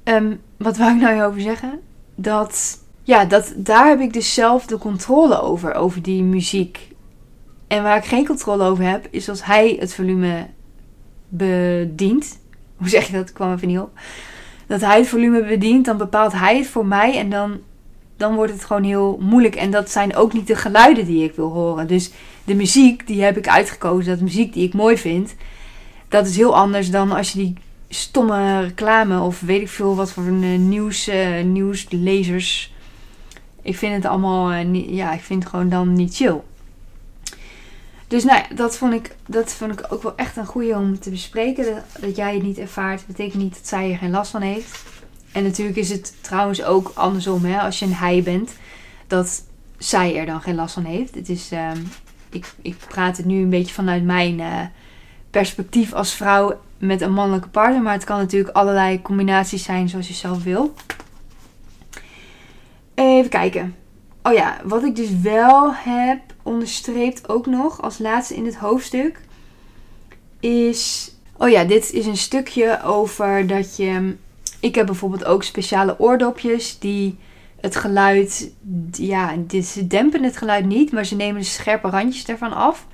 um, 0.05 0.41
wat 0.57 0.77
wou 0.77 0.95
ik 0.95 1.01
nou 1.01 1.23
over 1.23 1.41
zeggen? 1.41 1.81
Dat, 2.15 2.79
ja, 3.03 3.25
dat, 3.25 3.53
daar 3.57 3.89
heb 3.89 4.01
ik 4.01 4.13
dus 4.13 4.35
zelf 4.35 4.67
de 4.67 4.79
controle 4.79 5.41
over, 5.41 5.75
over 5.75 6.03
die 6.03 6.23
muziek. 6.23 6.95
En 7.67 7.83
waar 7.83 7.97
ik 7.97 8.05
geen 8.05 8.27
controle 8.27 8.65
over 8.65 8.85
heb, 8.85 9.09
is 9.11 9.29
als 9.29 9.45
hij 9.45 9.77
het 9.81 9.95
volume 9.95 10.47
bedient. 11.29 12.39
Hoe 12.77 12.89
zeg 12.89 13.07
je 13.07 13.13
dat? 13.13 13.29
Ik 13.29 13.35
kwam 13.35 13.53
even 13.53 13.69
niet 13.69 13.79
op. 13.79 13.99
Dat 14.67 14.81
hij 14.81 14.99
het 14.99 15.09
volume 15.09 15.45
bedient, 15.45 15.85
dan 15.85 15.97
bepaalt 15.97 16.33
hij 16.33 16.59
het 16.59 16.67
voor 16.67 16.87
mij. 16.87 17.19
En 17.19 17.31
dan, 17.31 17.59
dan 18.17 18.35
wordt 18.35 18.53
het 18.53 18.65
gewoon 18.65 18.83
heel 18.83 19.19
moeilijk. 19.21 19.55
En 19.55 19.71
dat 19.71 19.91
zijn 19.91 20.17
ook 20.17 20.33
niet 20.33 20.47
de 20.47 20.57
geluiden 20.57 21.05
die 21.05 21.25
ik 21.25 21.35
wil 21.35 21.53
horen. 21.53 21.87
Dus 21.87 22.11
de 22.45 22.55
muziek, 22.55 23.07
die 23.07 23.23
heb 23.23 23.37
ik 23.37 23.49
uitgekozen. 23.49 24.13
Dat 24.13 24.21
muziek 24.21 24.53
die 24.53 24.67
ik 24.67 24.75
mooi 24.75 24.99
vind. 24.99 25.35
Dat 26.09 26.27
is 26.27 26.37
heel 26.37 26.57
anders 26.57 26.91
dan 26.91 27.13
als 27.13 27.33
je 27.33 27.39
die 27.39 27.55
stomme 27.89 28.61
reclame 28.61 29.21
of 29.21 29.41
weet 29.41 29.61
ik 29.61 29.69
veel 29.69 29.97
wat 29.97 30.13
voor 30.13 30.25
een 30.25 30.69
nieuws, 30.69 31.11
nieuwslezers. 31.45 32.75
Ik 33.63 33.77
vind 33.77 33.95
het 33.95 34.05
allemaal, 34.05 34.53
ja, 34.73 35.13
ik 35.13 35.21
vind 35.21 35.43
het 35.43 35.53
gewoon 35.53 35.69
dan 35.69 35.93
niet 35.93 36.17
chill. 36.17 36.41
Dus 38.09 38.25
nou 38.25 38.55
dat 38.55 38.77
vond, 38.77 38.93
ik, 38.93 39.17
dat 39.27 39.53
vond 39.53 39.73
ik 39.73 39.93
ook 39.93 40.03
wel 40.03 40.17
echt 40.17 40.37
een 40.37 40.47
goede 40.47 40.75
om 40.75 40.99
te 40.99 41.11
bespreken. 41.11 41.85
Dat, 42.01 42.17
jij 42.17 42.35
het 42.35 42.43
niet 42.43 42.59
ervaart, 42.59 43.07
betekent 43.07 43.43
niet 43.43 43.55
dat 43.55 43.67
zij 43.67 43.91
er 43.91 43.99
geen 43.99 44.11
last 44.11 44.31
van 44.31 44.43
heeft. 44.43 44.85
En 45.33 45.43
natuurlijk 45.43 45.77
is 45.77 45.89
het 45.89 46.15
trouwens 46.21 46.65
ook 46.65 46.93
andersom, 46.95 47.45
hè, 47.45 47.61
als 47.61 47.79
je 47.79 47.85
een 47.85 47.95
hij 47.95 48.23
bent, 48.23 48.53
dat 49.07 49.43
zij 49.79 50.17
er 50.17 50.27
dan 50.27 50.41
geen 50.41 50.55
last 50.55 50.75
van 50.75 50.85
heeft. 50.85 51.15
Het 51.15 51.29
is, 51.29 51.51
ehm, 51.51 51.79
ik, 52.31 52.53
ik 52.63 52.77
praat 52.89 53.17
het 53.17 53.27
nu 53.27 53.43
een 53.43 53.51
beetje 53.51 53.75
vanuit 53.75 54.05
mijn 54.05 54.39
uh, 54.39 54.61
perspectief 55.31 55.93
als 55.93 56.15
vrouw 56.15 56.61
met 56.79 57.01
een 57.01 57.13
mannelijke 57.13 57.49
partner. 57.49 57.83
Maar 57.83 57.93
het 57.93 58.05
kan 58.05 58.19
natuurlijk 58.19 58.57
allerlei 58.57 59.03
combinaties 59.03 59.63
zijn 59.63 59.89
zoals 59.89 60.09
je 60.09 60.15
zelf 60.15 60.43
wil. 60.43 60.75
Even 62.95 63.31
kijken. 63.31 63.75
Oh 64.27 64.33
ja, 64.33 64.57
wat 64.65 64.85
ik 64.85 64.97
dus 64.97 65.21
wel 65.21 65.75
heb 65.75 66.21
onderstreept 66.43 67.29
ook 67.29 67.47
nog 67.47 67.83
als 67.83 67.99
laatste 67.99 68.35
in 68.35 68.45
dit 68.45 68.57
hoofdstuk 68.57 69.21
is. 70.41 71.13
Oh 71.37 71.49
ja, 71.49 71.65
dit 71.65 71.93
is 71.93 72.07
een 72.07 72.17
stukje 72.17 72.83
over 72.83 73.47
dat 73.47 73.77
je. 73.77 74.17
Ik 74.61 74.75
heb 74.75 74.87
bijvoorbeeld 74.87 75.25
ook 75.25 75.43
speciale 75.43 75.99
oordopjes 75.99 76.79
die 76.79 77.19
het 77.61 77.77
geluid. 77.77 78.53
Ja, 78.91 79.35
ze 79.63 79.87
dempen 79.87 80.23
het 80.23 80.37
geluid 80.37 80.65
niet, 80.65 80.93
maar 80.93 81.05
ze 81.05 81.17
nemen 81.17 81.41
de 81.41 81.47
scherpe 81.47 81.89
randjes 81.89 82.27
ervan 82.27 82.53
af. 82.53 82.87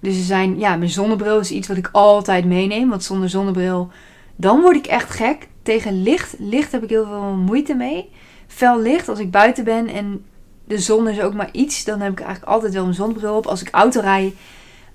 Dus 0.00 0.14
ze 0.14 0.22
zijn. 0.22 0.58
Ja, 0.58 0.76
mijn 0.76 0.90
zonnebril 0.90 1.38
is 1.38 1.50
iets 1.50 1.68
wat 1.68 1.76
ik 1.76 1.88
altijd 1.92 2.44
meeneem. 2.44 2.88
Want 2.88 3.04
zonder 3.04 3.28
zonnebril. 3.28 3.90
Dan 4.36 4.60
word 4.60 4.76
ik 4.76 4.86
echt 4.86 5.10
gek. 5.10 5.48
Tegen 5.62 6.02
licht. 6.02 6.34
Licht 6.38 6.72
heb 6.72 6.82
ik 6.82 6.88
heel 6.88 7.06
veel 7.06 7.34
moeite 7.34 7.74
mee. 7.74 8.10
Fel 8.46 8.80
licht 8.80 9.08
als 9.08 9.18
ik 9.18 9.30
buiten 9.30 9.64
ben 9.64 9.88
en 9.88 10.24
de 10.66 10.78
zon 10.78 11.08
is 11.08 11.20
ook 11.20 11.34
maar 11.34 11.48
iets, 11.52 11.84
dan 11.84 12.00
heb 12.00 12.12
ik 12.12 12.20
eigenlijk 12.20 12.52
altijd 12.52 12.72
wel 12.72 12.82
mijn 12.82 12.94
zonnebril 12.94 13.36
op. 13.36 13.46
Als 13.46 13.60
ik 13.60 13.68
auto 13.70 14.00
rijd, 14.00 14.34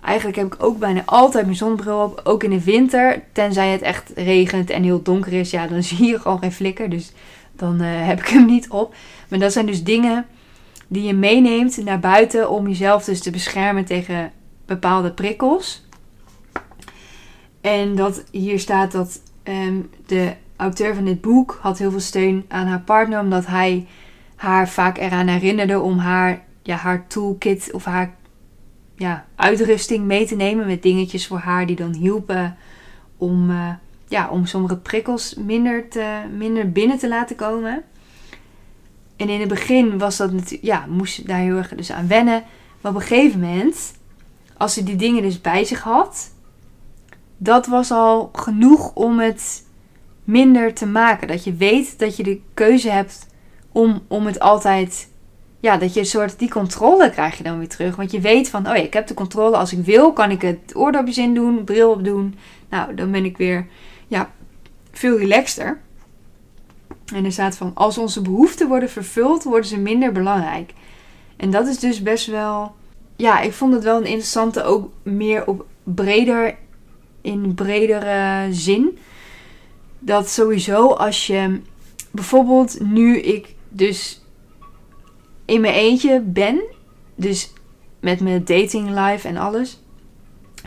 eigenlijk 0.04 0.38
heb 0.38 0.54
ik 0.54 0.64
ook 0.64 0.80
bijna 0.80 1.02
altijd 1.06 1.46
mijn 1.46 1.58
zonnebril 1.58 2.04
op. 2.04 2.22
Ook 2.24 2.44
in 2.44 2.50
de 2.50 2.64
winter, 2.64 3.24
tenzij 3.32 3.70
het 3.70 3.82
echt 3.82 4.12
regent 4.16 4.70
en 4.70 4.84
heel 4.84 5.02
donker 5.02 5.34
is, 5.34 5.52
ja, 5.52 5.68
dan 5.68 5.84
zie 5.94 6.08
je 6.08 6.20
gewoon 6.20 6.40
geen 6.40 6.52
flikker. 6.52 6.90
Dus 6.90 7.12
dan 7.56 7.82
uh, 7.82 7.88
heb 8.08 8.20
ik 8.20 8.28
hem 8.28 8.46
niet 8.46 8.70
op. 8.70 8.96
Maar 9.28 9.40
dat 9.40 9.52
zijn 9.52 9.66
dus 9.66 9.84
dingen 9.84 10.26
die 10.88 11.04
je 11.04 11.14
meeneemt 11.14 11.84
naar 11.84 12.00
buiten 12.00 12.50
om 12.50 12.68
jezelf 12.68 13.04
dus 13.04 13.22
te 13.22 13.32
beschermen 13.32 13.86
tegen 13.86 14.32
bepaalde 14.66 15.12
prikkels. 15.12 15.86
En 17.62 17.96
dat 17.96 18.24
hier 18.32 18.60
staat 18.60 18.92
dat 18.92 19.22
um, 19.44 19.90
de 20.06 20.34
auteur 20.56 20.96
van 20.96 21.06
dit 21.06 21.22
boek 21.22 21.58
had 21.62 21.78
heel 21.78 21.92
veel 21.92 22.00
steun 22.00 22.46
aan 22.48 22.68
haar 22.68 22.82
partner, 22.82 23.20
omdat 23.20 23.46
hij 23.46 23.88
haar 24.42 24.70
vaak 24.70 24.98
eraan 24.98 25.28
herinnerde 25.28 25.80
om 25.80 25.98
haar, 25.98 26.42
ja, 26.62 26.76
haar 26.76 27.08
toolkit 27.08 27.70
of 27.72 27.86
haar 27.86 28.16
ja, 28.96 29.26
uitrusting 29.36 30.06
mee 30.06 30.26
te 30.26 30.36
nemen 30.36 30.68
met 30.68 30.82
dingetjes 30.82 31.28
voor 31.28 31.38
haar 31.38 31.66
die 31.66 31.76
dan 31.76 31.94
hielpen 31.94 32.58
om, 33.18 33.50
uh, 33.50 33.70
ja, 34.08 34.30
om 34.30 34.46
sommige 34.46 34.78
prikkels 34.78 35.34
minder, 35.34 35.90
te, 35.90 36.22
minder 36.38 36.72
binnen 36.72 36.98
te 36.98 37.08
laten 37.08 37.36
komen. 37.36 37.84
En 39.16 39.30
in 39.30 39.40
het 39.40 39.50
begin 39.50 39.98
was 39.98 40.18
dat 40.18 40.58
ja, 40.62 40.86
moest 40.90 41.14
ze 41.14 41.26
daar 41.26 41.40
heel 41.40 41.58
erg 41.58 41.76
dus 41.76 41.92
aan 41.92 42.08
wennen. 42.08 42.44
Maar 42.82 42.92
op 42.92 42.98
een 42.98 43.08
gegeven 43.08 43.40
moment, 43.40 43.94
als 44.58 44.74
ze 44.74 44.84
die 44.84 44.96
dingen 44.96 45.22
dus 45.22 45.42
bij 45.42 45.64
zich 45.64 45.82
had, 45.82 46.32
dat 47.38 47.68
was 47.68 47.92
al 47.92 48.30
genoeg 48.34 48.94
om 48.94 49.20
het 49.20 49.66
minder 50.24 50.74
te 50.74 50.86
maken. 50.86 51.28
Dat 51.28 51.44
je 51.44 51.54
weet 51.54 52.00
dat 52.00 52.18
je 52.18 52.24
de 52.24 52.42
keuze 52.54 52.90
hebt 52.90 53.30
om, 53.72 54.02
om 54.08 54.26
het 54.26 54.40
altijd. 54.40 55.10
Ja, 55.60 55.78
dat 55.78 55.94
je 55.94 56.00
een 56.00 56.06
soort 56.06 56.40
die 56.40 56.50
controle 56.50 57.10
krijg 57.10 57.38
je 57.38 57.44
dan 57.44 57.58
weer 57.58 57.70
terug. 57.70 57.96
Want 57.96 58.12
je 58.12 58.20
weet 58.20 58.50
van, 58.50 58.68
oh 58.68 58.76
ja, 58.76 58.82
ik 58.82 58.94
heb 58.94 59.08
de 59.08 59.14
controle. 59.14 59.58
Als 59.58 59.74
ik 59.74 59.86
wil, 59.86 60.14
kan 60.14 60.32
ik 60.32 60.42
het 60.42 60.76
oordopjes 60.76 61.18
in 61.18 61.34
doen, 61.34 61.64
bril 61.64 61.92
op 61.92 62.04
doen. 62.04 62.36
Nou, 62.70 62.94
dan 62.96 63.12
ben 63.12 63.26
ik 63.26 63.38
weer 63.38 63.68
ja, 64.08 64.32
veel 64.92 65.18
relaxter. 65.18 65.80
En 67.14 67.26
er 67.26 67.32
staat 67.32 67.58
van, 67.58 67.72
als 67.74 67.98
onze 67.98 68.22
behoeften 68.22 68.68
worden 68.68 68.90
vervuld, 68.90 69.44
worden 69.44 69.70
ze 69.70 69.78
minder 69.78 70.12
belangrijk. 70.12 70.74
En 71.38 71.52
dat 71.52 71.68
is 71.68 71.80
dus 71.80 72.02
best 72.02 72.26
wel, 72.26 72.76
ja, 73.16 73.42
ik 73.42 73.54
vond 73.54 73.74
het 73.74 73.84
wel 73.84 73.98
een 73.98 74.06
interessante, 74.06 74.64
ook 74.64 74.92
meer 75.04 75.48
op 75.48 75.66
breder, 75.84 76.56
in 77.22 77.54
bredere 77.54 78.48
zin. 78.54 78.98
Dat 80.00 80.30
sowieso 80.30 80.88
als 80.88 81.28
je, 81.28 81.62
bijvoorbeeld 82.12 82.80
nu 82.80 83.20
ik 83.20 83.56
dus 83.72 84.22
in 85.46 85.62
mijn 85.62 85.74
eentje 85.74 86.22
ben. 86.22 86.62
Dus 87.16 87.54
met 88.00 88.20
mijn 88.20 88.46
dating 88.46 88.90
life 88.90 89.28
en 89.28 89.38
alles. 89.38 89.80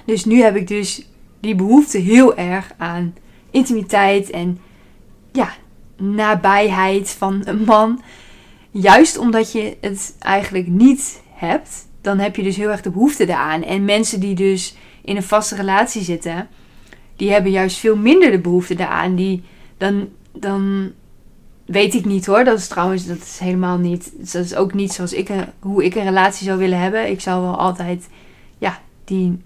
Dus 0.04 0.24
nu 0.24 0.42
heb 0.42 0.56
ik 0.56 0.68
dus 0.68 1.08
die 1.40 1.54
behoefte 1.54 1.98
heel 1.98 2.36
erg 2.36 2.72
aan 2.76 3.14
intimiteit 3.50 4.30
en 4.30 4.58
ja, 5.32 5.52
nabijheid 5.96 7.10
van 7.10 7.42
een 7.44 7.64
man. 7.64 8.02
Juist 8.70 9.18
omdat 9.18 9.52
je 9.52 9.76
het 9.80 10.16
eigenlijk 10.18 10.66
niet 10.66 11.22
hebt, 11.32 11.88
dan 12.00 12.18
heb 12.18 12.36
je 12.36 12.42
dus 12.42 12.56
heel 12.56 12.70
erg 12.70 12.82
de 12.82 12.90
behoefte 12.90 13.24
daaraan. 13.24 13.62
En 13.62 13.84
mensen 13.84 14.20
die 14.20 14.34
dus 14.34 14.76
in 15.04 15.16
een 15.16 15.22
vaste 15.22 15.54
relatie 15.54 16.02
zitten, 16.02 16.48
die 17.16 17.30
hebben 17.30 17.50
juist 17.50 17.76
veel 17.76 17.96
minder 17.96 18.30
de 18.30 18.40
behoefte 18.40 18.74
daaraan. 18.74 19.14
Die 19.14 19.42
dan, 19.78 20.08
dan 20.32 20.92
Weet 21.64 21.94
ik 21.94 22.04
niet 22.04 22.26
hoor. 22.26 22.44
Dat 22.44 22.58
is 22.58 22.68
trouwens, 22.68 23.06
dat 23.06 23.16
is 23.18 23.38
helemaal 23.38 23.78
niet. 23.78 24.12
Dat 24.16 24.44
is 24.44 24.54
ook 24.54 24.74
niet 24.74 24.92
zoals 24.92 25.12
ik 25.12 25.30
hoe 25.60 25.84
ik 25.84 25.94
een 25.94 26.04
relatie 26.04 26.46
zou 26.46 26.58
willen 26.58 26.78
hebben. 26.78 27.10
Ik 27.10 27.20
zou 27.20 27.42
wel 27.42 27.56
altijd, 27.56 28.08
ja, 28.58 28.80
die. 29.04 29.38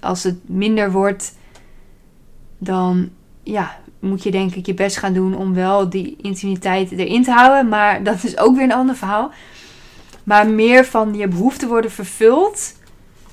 Als 0.00 0.22
het 0.22 0.48
minder 0.48 0.92
wordt, 0.92 1.36
dan 2.58 3.08
ja, 3.42 3.78
moet 3.98 4.22
je 4.22 4.30
denk 4.30 4.54
ik 4.54 4.66
je 4.66 4.74
best 4.74 4.96
gaan 4.96 5.12
doen 5.12 5.36
om 5.36 5.54
wel 5.54 5.88
die 5.88 6.16
intimiteit 6.22 6.90
erin 6.90 7.22
te 7.22 7.30
houden. 7.30 7.68
Maar 7.68 8.02
dat 8.10 8.24
is 8.24 8.38
ook 8.38 8.54
weer 8.54 8.64
een 8.64 8.72
ander 8.72 8.96
verhaal. 8.96 9.30
Maar 10.24 10.48
meer 10.48 10.84
van 10.84 11.14
je 11.14 11.28
behoeften 11.28 11.68
worden 11.68 11.90
vervuld. 11.90 12.74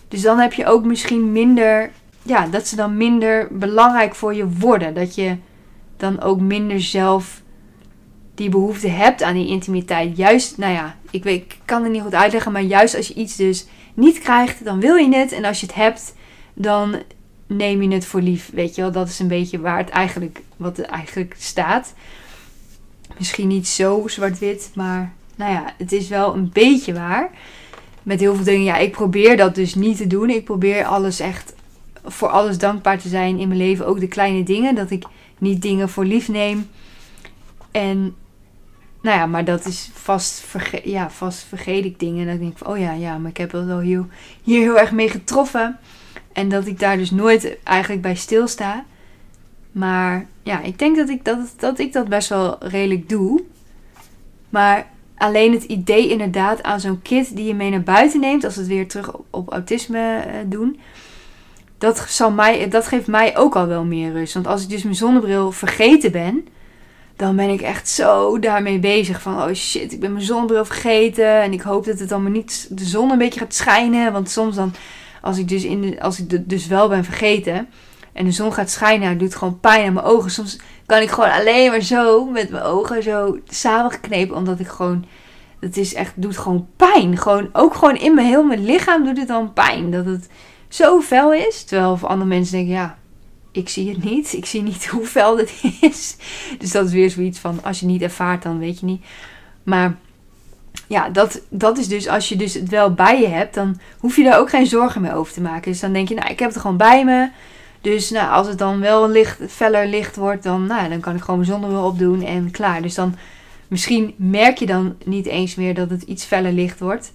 Dus 0.08 0.21
dan 0.21 0.39
heb 0.39 0.53
je 0.53 0.65
ook 0.65 0.86
misschien 0.86 1.32
minder. 1.32 1.91
Ja, 2.21 2.47
dat 2.47 2.67
ze 2.67 2.75
dan 2.75 2.97
minder 2.97 3.47
belangrijk 3.51 4.15
voor 4.15 4.34
je 4.34 4.49
worden. 4.49 4.93
Dat 4.93 5.15
je 5.15 5.38
dan 5.97 6.21
ook 6.21 6.39
minder 6.39 6.82
zelf 6.82 7.41
die 8.38 8.50
behoefte 8.50 8.88
hebt 8.88 9.23
aan 9.23 9.34
die 9.34 9.47
intimiteit. 9.47 10.17
Juist, 10.17 10.58
nou 10.58 10.73
ja, 10.73 10.95
ik, 11.10 11.23
weet, 11.23 11.56
kan 11.65 11.84
het 11.84 11.91
niet 11.91 12.02
goed 12.02 12.13
uitleggen, 12.13 12.52
maar 12.52 12.62
juist 12.62 12.95
als 12.95 13.08
je 13.08 13.13
iets 13.13 13.36
dus 13.36 13.67
niet 13.93 14.19
krijgt, 14.19 14.65
dan 14.65 14.80
wil 14.80 14.95
je 14.95 15.15
het. 15.15 15.32
En 15.32 15.45
als 15.45 15.60
je 15.60 15.65
het 15.65 15.76
hebt, 15.76 16.13
dan 16.54 16.95
neem 17.47 17.82
je 17.82 17.93
het 17.93 18.06
voor 18.06 18.21
lief. 18.21 18.50
Weet 18.54 18.76
je 18.76 18.82
wel, 18.82 18.91
dat 18.91 19.08
is 19.08 19.19
een 19.19 19.28
beetje 19.28 19.60
waar 19.60 19.78
het 19.78 19.89
eigenlijk, 19.89 20.41
wat 20.58 20.80
eigenlijk 20.80 21.36
staat. 21.38 21.93
Misschien 23.17 23.47
niet 23.47 23.67
zo 23.67 24.04
zwart-wit, 24.08 24.71
maar 24.76 25.13
nou 25.36 25.52
ja, 25.52 25.73
het 25.78 25.91
is 25.91 26.08
wel 26.08 26.34
een 26.34 26.50
beetje 26.54 26.93
waar. 26.93 27.30
Met 28.04 28.19
heel 28.19 28.36
veel 28.36 28.43
dingen, 28.43 28.63
ja, 28.63 28.78
ik 28.78 28.91
probeer 28.91 29.38
dat 29.38 29.56
dus 29.56 29.76
niet 29.76 29.97
te 29.97 30.08
doen. 30.08 30.30
Ik 30.30 30.43
probeer 30.43 30.86
alles 30.86 31.19
echt 31.19 31.54
voor 32.04 32.30
alles 32.30 32.58
dankbaar 32.58 33.00
te 33.00 33.10
zijn 33.10 33.39
in 33.39 33.47
mijn 33.47 33.60
leven. 33.60 33.88
Ook 33.88 34.00
de 34.00 34.08
kleine 34.08 34.43
dingen, 34.43 34.76
dat 34.76 34.91
ik 34.91 35.04
niet 35.38 35.62
dingen 35.62 35.89
voor 35.89 36.06
lief 36.06 36.28
neem. 36.28 36.69
En 37.71 38.15
nou 39.07 39.19
ja, 39.19 39.25
maar 39.25 39.45
dat 39.45 39.65
is 39.65 39.89
vast, 39.93 40.45
ja, 40.83 41.09
vast 41.09 41.43
vergeet 41.43 41.85
ik 41.85 41.99
dingen. 41.99 42.21
En 42.21 42.27
dan 42.27 42.37
denk 42.37 42.51
ik 42.51 42.57
van, 42.57 42.67
oh 42.67 42.79
ja, 42.79 42.91
ja, 42.91 43.17
maar 43.17 43.29
ik 43.29 43.37
heb 43.37 43.51
wel 43.51 43.79
hier, 43.79 44.05
hier 44.43 44.61
heel 44.61 44.79
erg 44.79 44.91
mee 44.91 45.09
getroffen. 45.09 45.77
En 46.33 46.49
dat 46.49 46.67
ik 46.67 46.79
daar 46.79 46.97
dus 46.97 47.11
nooit 47.11 47.57
eigenlijk 47.63 48.01
bij 48.01 48.15
stilsta. 48.15 48.85
Maar 49.71 50.27
ja, 50.43 50.61
ik 50.61 50.79
denk 50.79 50.95
dat 50.95 51.09
ik 51.09 51.25
dat, 51.25 51.53
dat 51.57 51.79
ik 51.79 51.93
dat 51.93 52.07
best 52.07 52.29
wel 52.29 52.57
redelijk 52.59 53.09
doe. 53.09 53.43
Maar 54.49 54.87
alleen 55.17 55.53
het 55.53 55.63
idee 55.63 56.09
inderdaad 56.09 56.63
aan 56.63 56.79
zo'n 56.79 57.01
kit 57.01 57.35
die 57.35 57.45
je 57.45 57.55
mee 57.55 57.69
naar 57.69 57.83
buiten 57.83 58.19
neemt, 58.19 58.43
als 58.43 58.55
het 58.55 58.67
weer 58.67 58.87
terug 58.87 59.11
op, 59.29 59.51
autisme 59.51 60.23
uh, 60.27 60.33
doen, 60.45 60.79
dat, 61.77 62.05
zal 62.07 62.31
mij, 62.31 62.69
dat 62.69 62.87
geeft 62.87 63.07
mij 63.07 63.37
ook 63.37 63.55
al 63.55 63.67
wel 63.67 63.83
meer 63.85 64.11
rust. 64.11 64.33
Want 64.33 64.47
als 64.47 64.63
ik 64.63 64.69
dus 64.69 64.83
mijn 64.83 64.95
zonnebril 64.95 65.51
vergeten 65.51 66.11
ben, 66.11 66.47
dan 67.17 67.36
ben 67.36 67.49
ik 67.49 67.62
echt 67.62 67.89
zo 67.89 68.39
daarmee 68.39 68.80
bezig. 68.80 69.21
Van 69.21 69.36
oh 69.36 69.53
shit, 69.53 69.93
ik 69.93 69.99
ben 69.99 70.13
mijn 70.13 70.25
zonnebril 70.25 70.65
vergeten. 70.65 71.41
En 71.41 71.53
ik 71.53 71.62
hoop 71.62 71.86
dat 71.86 71.99
het 71.99 72.12
allemaal 72.12 72.32
niet 72.32 72.67
de 72.71 72.86
zon 72.86 73.12
een 73.12 73.17
beetje 73.17 73.39
gaat 73.39 73.53
schijnen. 73.53 74.12
Want 74.12 74.30
soms 74.30 74.56
dan, 74.56 74.73
als 75.21 75.38
ik 75.38 75.47
dus, 75.47 75.63
in 75.63 75.99
als 75.99 76.19
ik 76.19 76.49
dus 76.49 76.67
wel 76.67 76.88
ben 76.88 77.03
vergeten. 77.03 77.67
En 78.13 78.25
de 78.25 78.32
zon 78.32 78.53
gaat 78.53 78.69
schijnen, 78.69 79.10
het 79.10 79.19
doet 79.19 79.36
gewoon 79.36 79.60
pijn 79.60 79.88
aan 79.88 79.93
mijn 79.93 80.06
ogen. 80.06 80.32
Soms 80.32 80.60
kan 80.86 81.01
ik 81.01 81.10
gewoon 81.10 81.32
alleen 81.32 81.69
maar 81.69 81.82
zo 81.82 82.25
met 82.25 82.49
mijn 82.49 82.63
ogen 82.63 83.03
zo 83.03 83.39
samengeknepen. 83.47 84.36
Omdat 84.36 84.60
ik 84.60 84.67
gewoon. 84.67 85.06
Het 85.60 85.77
is 85.77 85.93
echt, 85.93 86.13
doet 86.15 86.38
gewoon 86.38 86.67
pijn. 86.75 87.17
Gewoon, 87.17 87.49
ook 87.53 87.73
gewoon 87.73 87.95
in 87.95 88.15
mijn 88.15 88.27
heel 88.27 88.43
mijn 88.43 88.65
lichaam 88.65 89.03
doet 89.03 89.17
het 89.17 89.27
dan 89.27 89.53
pijn. 89.53 89.91
Dat 89.91 90.06
het 90.06 90.27
zo 90.67 91.01
fel 91.01 91.34
is. 91.34 91.63
Terwijl 91.63 91.97
voor 91.97 92.10
andere 92.10 92.30
mensen 92.30 92.56
denken, 92.56 92.73
ja, 92.73 92.97
ik 93.57 93.69
zie 93.69 93.89
het 93.89 94.03
niet. 94.03 94.33
Ik 94.33 94.45
zie 94.45 94.61
niet 94.61 94.87
hoe 94.93 95.05
fel 95.05 95.37
het 95.37 95.63
is. 95.81 96.15
Dus 96.57 96.71
dat 96.71 96.85
is 96.85 96.91
weer 96.93 97.09
zoiets 97.09 97.39
van, 97.39 97.63
als 97.63 97.79
je 97.79 97.85
niet 97.85 98.01
ervaart, 98.01 98.43
dan 98.43 98.59
weet 98.59 98.79
je 98.79 98.85
niet. 98.85 99.05
Maar 99.63 99.97
ja, 100.87 101.09
dat, 101.09 101.41
dat 101.49 101.77
is 101.77 101.87
dus, 101.87 102.07
als 102.07 102.29
je 102.29 102.35
dus 102.35 102.53
het 102.53 102.69
wel 102.69 102.93
bij 102.93 103.21
je 103.21 103.27
hebt, 103.27 103.53
dan 103.53 103.79
hoef 103.99 104.15
je 104.15 104.23
daar 104.23 104.39
ook 104.39 104.49
geen 104.49 104.65
zorgen 104.65 105.01
meer 105.01 105.13
over 105.13 105.33
te 105.33 105.41
maken. 105.41 105.71
Dus 105.71 105.79
dan 105.79 105.93
denk 105.93 106.09
je, 106.09 106.15
nou, 106.15 106.29
ik 106.29 106.39
heb 106.39 106.49
het 106.49 106.59
gewoon 106.61 106.77
bij 106.77 107.05
me. 107.05 107.29
Dus 107.81 108.09
nou, 108.09 108.31
als 108.31 108.47
het 108.47 108.57
dan 108.57 108.79
wel 108.79 109.09
licht, 109.09 109.39
feller 109.49 109.87
licht 109.87 110.15
wordt, 110.15 110.43
dan, 110.43 110.65
nou, 110.65 110.89
dan 110.89 110.99
kan 110.99 111.15
ik 111.15 111.21
gewoon 111.21 111.39
mijn 111.39 111.51
zonnebril 111.51 111.85
opdoen 111.85 112.23
en 112.23 112.51
klaar. 112.51 112.81
Dus 112.81 112.95
dan, 112.95 113.15
misschien 113.67 114.13
merk 114.17 114.57
je 114.57 114.65
dan 114.65 114.95
niet 115.05 115.25
eens 115.25 115.55
meer 115.55 115.73
dat 115.73 115.89
het 115.89 116.01
iets 116.01 116.23
feller 116.23 116.51
licht 116.51 116.79
wordt. 116.79 117.13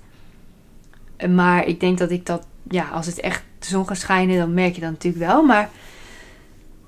Maar 1.28 1.66
ik 1.66 1.80
denk 1.80 1.98
dat 1.98 2.10
ik 2.10 2.26
dat, 2.26 2.46
ja, 2.70 2.88
als 2.88 3.06
het 3.06 3.20
echt 3.20 3.42
de 3.58 3.66
zon 3.66 3.86
gaat 3.86 3.98
schijnen, 3.98 4.38
dan 4.38 4.54
merk 4.54 4.74
je 4.74 4.80
dat 4.80 4.90
natuurlijk 4.90 5.24
wel. 5.24 5.42
Maar, 5.42 5.70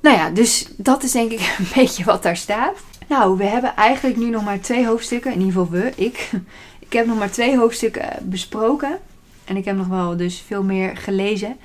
nou 0.05 0.17
ja, 0.17 0.31
dus 0.31 0.67
dat 0.77 1.03
is 1.03 1.13
denk 1.13 1.33
ik 1.33 1.41
een 1.59 1.69
beetje 1.75 2.05
wat 2.05 2.23
daar 2.23 2.37
staat. 2.37 2.77
Nou, 3.09 3.37
we 3.37 3.45
hebben 3.45 3.77
eigenlijk 3.77 4.17
nu 4.17 4.31
nog 4.31 4.45
maar 4.45 4.61
twee 4.61 4.87
hoofdstukken. 4.87 5.33
In 5.33 5.41
ieder 5.41 5.53
geval 5.53 5.71
we, 5.71 5.93
ik. 5.97 6.31
Ik 6.79 6.93
heb 6.93 7.07
nog 7.07 7.19
maar 7.19 7.31
twee 7.31 7.59
hoofdstukken 7.59 8.09
besproken. 8.23 8.99
En 9.45 9.57
ik 9.57 9.65
heb 9.65 9.77
nog 9.77 9.87
wel 9.87 10.17
dus 10.17 10.43
veel 10.47 10.63
meer 10.63 10.97
gelezen. 10.97 11.57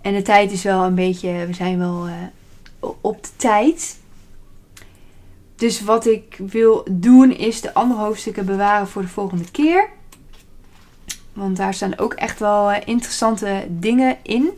En 0.00 0.14
de 0.14 0.22
tijd 0.22 0.52
is 0.52 0.62
wel 0.62 0.84
een 0.84 0.94
beetje, 0.94 1.46
we 1.46 1.52
zijn 1.52 1.78
wel 1.78 2.08
uh, 2.08 2.12
op 3.00 3.22
de 3.22 3.28
tijd. 3.36 3.98
Dus 5.56 5.80
wat 5.80 6.06
ik 6.06 6.36
wil 6.38 6.86
doen 6.90 7.32
is 7.32 7.60
de 7.60 7.74
andere 7.74 8.00
hoofdstukken 8.00 8.46
bewaren 8.46 8.88
voor 8.88 9.02
de 9.02 9.08
volgende 9.08 9.50
keer. 9.50 9.88
Want 11.32 11.56
daar 11.56 11.74
staan 11.74 11.98
ook 11.98 12.12
echt 12.12 12.38
wel 12.38 12.70
uh, 12.70 12.76
interessante 12.84 13.66
dingen 13.68 14.16
in. 14.22 14.50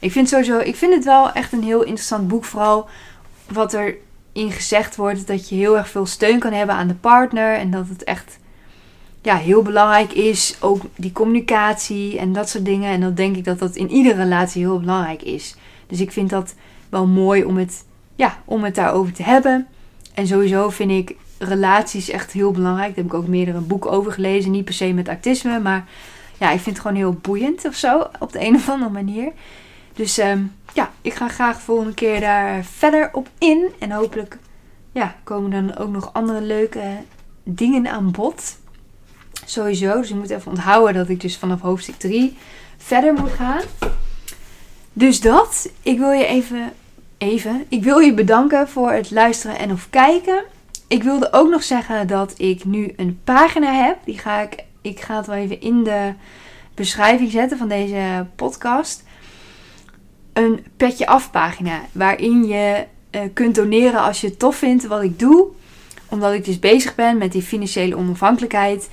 Ik 0.00 0.12
vind 0.12 0.28
sowieso, 0.28 0.58
ik 0.58 0.76
vind 0.76 0.94
het 0.94 1.04
wel 1.04 1.32
echt 1.32 1.52
een 1.52 1.62
heel 1.62 1.82
interessant 1.82 2.28
boek. 2.28 2.44
Vooral 2.44 2.88
wat 3.48 3.72
er 3.72 3.96
in 4.32 4.50
gezegd 4.50 4.96
wordt 4.96 5.26
dat 5.26 5.48
je 5.48 5.54
heel 5.54 5.76
erg 5.76 5.88
veel 5.88 6.06
steun 6.06 6.38
kan 6.38 6.52
hebben 6.52 6.74
aan 6.76 6.88
de 6.88 6.94
partner. 6.94 7.54
En 7.54 7.70
dat 7.70 7.88
het 7.88 8.04
echt 8.04 8.38
ja, 9.22 9.36
heel 9.36 9.62
belangrijk 9.62 10.12
is. 10.12 10.56
Ook 10.60 10.82
die 10.96 11.12
communicatie 11.12 12.18
en 12.18 12.32
dat 12.32 12.48
soort 12.48 12.64
dingen. 12.64 12.90
En 12.90 13.00
dan 13.00 13.14
denk 13.14 13.36
ik 13.36 13.44
dat 13.44 13.58
dat 13.58 13.76
in 13.76 13.90
iedere 13.90 14.22
relatie 14.22 14.62
heel 14.62 14.80
belangrijk 14.80 15.22
is. 15.22 15.56
Dus 15.86 16.00
ik 16.00 16.12
vind 16.12 16.30
dat 16.30 16.54
wel 16.88 17.06
mooi 17.06 17.44
om 17.44 17.56
het, 17.56 17.84
ja, 18.14 18.38
om 18.44 18.64
het 18.64 18.74
daarover 18.74 19.12
te 19.12 19.22
hebben. 19.22 19.66
En 20.14 20.26
sowieso 20.26 20.70
vind 20.70 20.90
ik 20.90 21.16
relaties 21.38 22.10
echt 22.10 22.32
heel 22.32 22.50
belangrijk. 22.50 22.88
Daar 22.88 23.04
heb 23.04 23.12
ik 23.12 23.18
ook 23.18 23.26
meerdere 23.26 23.60
boeken 23.60 23.90
over 23.90 24.12
gelezen. 24.12 24.50
Niet 24.50 24.64
per 24.64 24.74
se 24.74 24.92
met 24.92 25.08
autisme, 25.08 25.60
maar 25.60 25.84
ja, 26.38 26.50
ik 26.50 26.60
vind 26.60 26.76
het 26.76 26.86
gewoon 26.86 26.96
heel 26.96 27.18
boeiend 27.20 27.64
of 27.64 27.74
zo. 27.74 28.06
Op 28.18 28.32
de 28.32 28.40
een 28.40 28.54
of 28.54 28.68
andere 28.68 28.90
manier. 28.90 29.32
Dus 30.00 30.18
ehm, 30.18 30.42
ja, 30.72 30.90
ik 31.02 31.14
ga 31.14 31.28
graag 31.28 31.56
de 31.56 31.62
volgende 31.62 31.94
keer 31.94 32.20
daar 32.20 32.64
verder 32.64 33.10
op 33.12 33.28
in. 33.38 33.68
En 33.78 33.90
hopelijk 33.90 34.38
ja, 34.92 35.14
komen 35.24 35.50
dan 35.50 35.76
ook 35.76 35.90
nog 35.90 36.10
andere 36.12 36.40
leuke 36.40 36.82
dingen 37.42 37.86
aan 37.86 38.10
bod. 38.10 38.58
Sowieso. 39.44 40.00
Dus 40.00 40.08
je 40.08 40.14
moet 40.14 40.30
even 40.30 40.50
onthouden 40.50 40.94
dat 40.94 41.08
ik 41.08 41.20
dus 41.20 41.36
vanaf 41.36 41.60
hoofdstuk 41.60 41.98
3 41.98 42.36
verder 42.76 43.12
moet 43.12 43.30
gaan. 43.30 43.60
Dus 44.92 45.20
dat. 45.20 45.70
Ik 45.82 45.98
wil 45.98 46.10
je 46.10 46.26
even, 46.26 46.72
even. 47.18 47.64
Ik 47.68 47.82
wil 47.82 47.98
je 47.98 48.14
bedanken 48.14 48.68
voor 48.68 48.92
het 48.92 49.10
luisteren 49.10 49.58
en 49.58 49.72
of 49.72 49.86
kijken. 49.90 50.44
Ik 50.88 51.02
wilde 51.02 51.32
ook 51.32 51.50
nog 51.50 51.62
zeggen 51.62 52.06
dat 52.06 52.34
ik 52.36 52.64
nu 52.64 52.92
een 52.96 53.20
pagina 53.24 53.72
heb. 53.72 53.98
Die 54.04 54.18
ga 54.18 54.40
ik, 54.40 54.64
ik 54.80 55.00
ga 55.00 55.16
het 55.16 55.26
wel 55.26 55.36
even 55.36 55.60
in 55.60 55.84
de 55.84 56.12
beschrijving 56.74 57.30
zetten 57.30 57.58
van 57.58 57.68
deze 57.68 58.26
podcast. 58.36 59.08
Een 60.40 60.64
petje 60.76 61.06
af 61.06 61.30
pagina. 61.30 61.80
Waarin 61.92 62.44
je 62.44 62.84
uh, 63.10 63.20
kunt 63.32 63.54
doneren 63.54 64.02
als 64.02 64.20
je 64.20 64.26
het 64.26 64.38
tof 64.38 64.56
vindt 64.56 64.86
wat 64.86 65.02
ik 65.02 65.18
doe. 65.18 65.46
Omdat 66.08 66.32
ik 66.32 66.44
dus 66.44 66.58
bezig 66.58 66.94
ben 66.94 67.18
met 67.18 67.32
die 67.32 67.42
financiële 67.42 67.96
onafhankelijkheid 67.96 68.88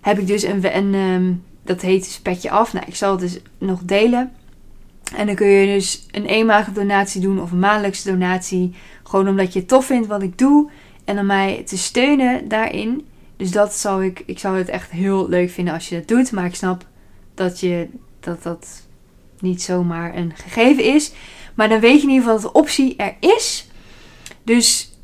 heb 0.00 0.18
ik 0.18 0.26
dus 0.26 0.42
een, 0.42 0.76
een 0.76 0.94
um, 0.94 1.42
dat 1.62 1.80
heet 1.80 2.04
dus 2.04 2.20
Petje 2.20 2.50
Af. 2.50 2.72
Nou, 2.72 2.86
ik 2.86 2.94
zal 2.94 3.10
het 3.10 3.20
dus 3.20 3.40
nog 3.58 3.80
delen. 3.84 4.32
En 5.16 5.26
dan 5.26 5.34
kun 5.34 5.46
je 5.46 5.74
dus 5.74 6.06
een 6.10 6.26
eenmalige 6.26 6.72
donatie 6.72 7.20
doen 7.20 7.40
of 7.40 7.50
een 7.50 7.58
maandelijkse 7.58 8.10
donatie. 8.10 8.74
Gewoon 9.02 9.28
omdat 9.28 9.52
je 9.52 9.58
het 9.58 9.68
tof 9.68 9.86
vindt 9.86 10.06
wat 10.06 10.22
ik 10.22 10.38
doe. 10.38 10.70
En 11.04 11.18
om 11.18 11.26
mij 11.26 11.62
te 11.66 11.78
steunen 11.78 12.48
daarin. 12.48 13.06
Dus 13.36 13.50
dat 13.50 13.74
zou 13.74 14.04
ik, 14.04 14.22
ik 14.26 14.38
zou 14.38 14.58
het 14.58 14.68
echt 14.68 14.90
heel 14.90 15.28
leuk 15.28 15.50
vinden 15.50 15.74
als 15.74 15.88
je 15.88 15.96
dat 15.96 16.08
doet. 16.08 16.32
Maar 16.32 16.44
ik 16.44 16.54
snap 16.54 16.86
dat 17.34 17.60
je, 17.60 17.88
dat, 18.20 18.42
dat 18.42 18.83
niet 19.44 19.62
zomaar 19.62 20.16
een 20.16 20.32
gegeven 20.36 20.84
is. 20.84 21.12
Maar 21.54 21.68
dan 21.68 21.80
weet 21.80 22.00
je 22.00 22.06
in 22.06 22.12
ieder 22.12 22.24
geval 22.24 22.40
dat 22.40 22.52
de 22.52 22.58
optie 22.58 22.96
er 22.96 23.16
is. 23.20 23.68
Dus 24.42 24.94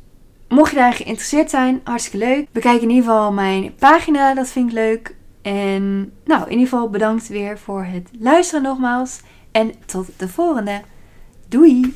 Mocht 0.51 0.71
je 0.71 0.77
daar 0.77 0.93
geïnteresseerd 0.93 1.49
zijn, 1.49 1.81
hartstikke 1.83 2.25
leuk. 2.25 2.47
Bekijk 2.51 2.81
in 2.81 2.89
ieder 2.89 3.03
geval 3.03 3.31
mijn 3.31 3.75
pagina, 3.75 4.33
dat 4.33 4.49
vind 4.49 4.67
ik 4.69 4.73
leuk. 4.73 5.15
En 5.41 6.13
nou, 6.25 6.43
in 6.43 6.51
ieder 6.51 6.67
geval 6.67 6.89
bedankt 6.89 7.27
weer 7.27 7.59
voor 7.59 7.83
het 7.83 8.09
luisteren 8.19 8.63
nogmaals. 8.63 9.21
En 9.51 9.73
tot 9.85 10.07
de 10.17 10.27
volgende. 10.27 10.81
Doei! 11.47 11.95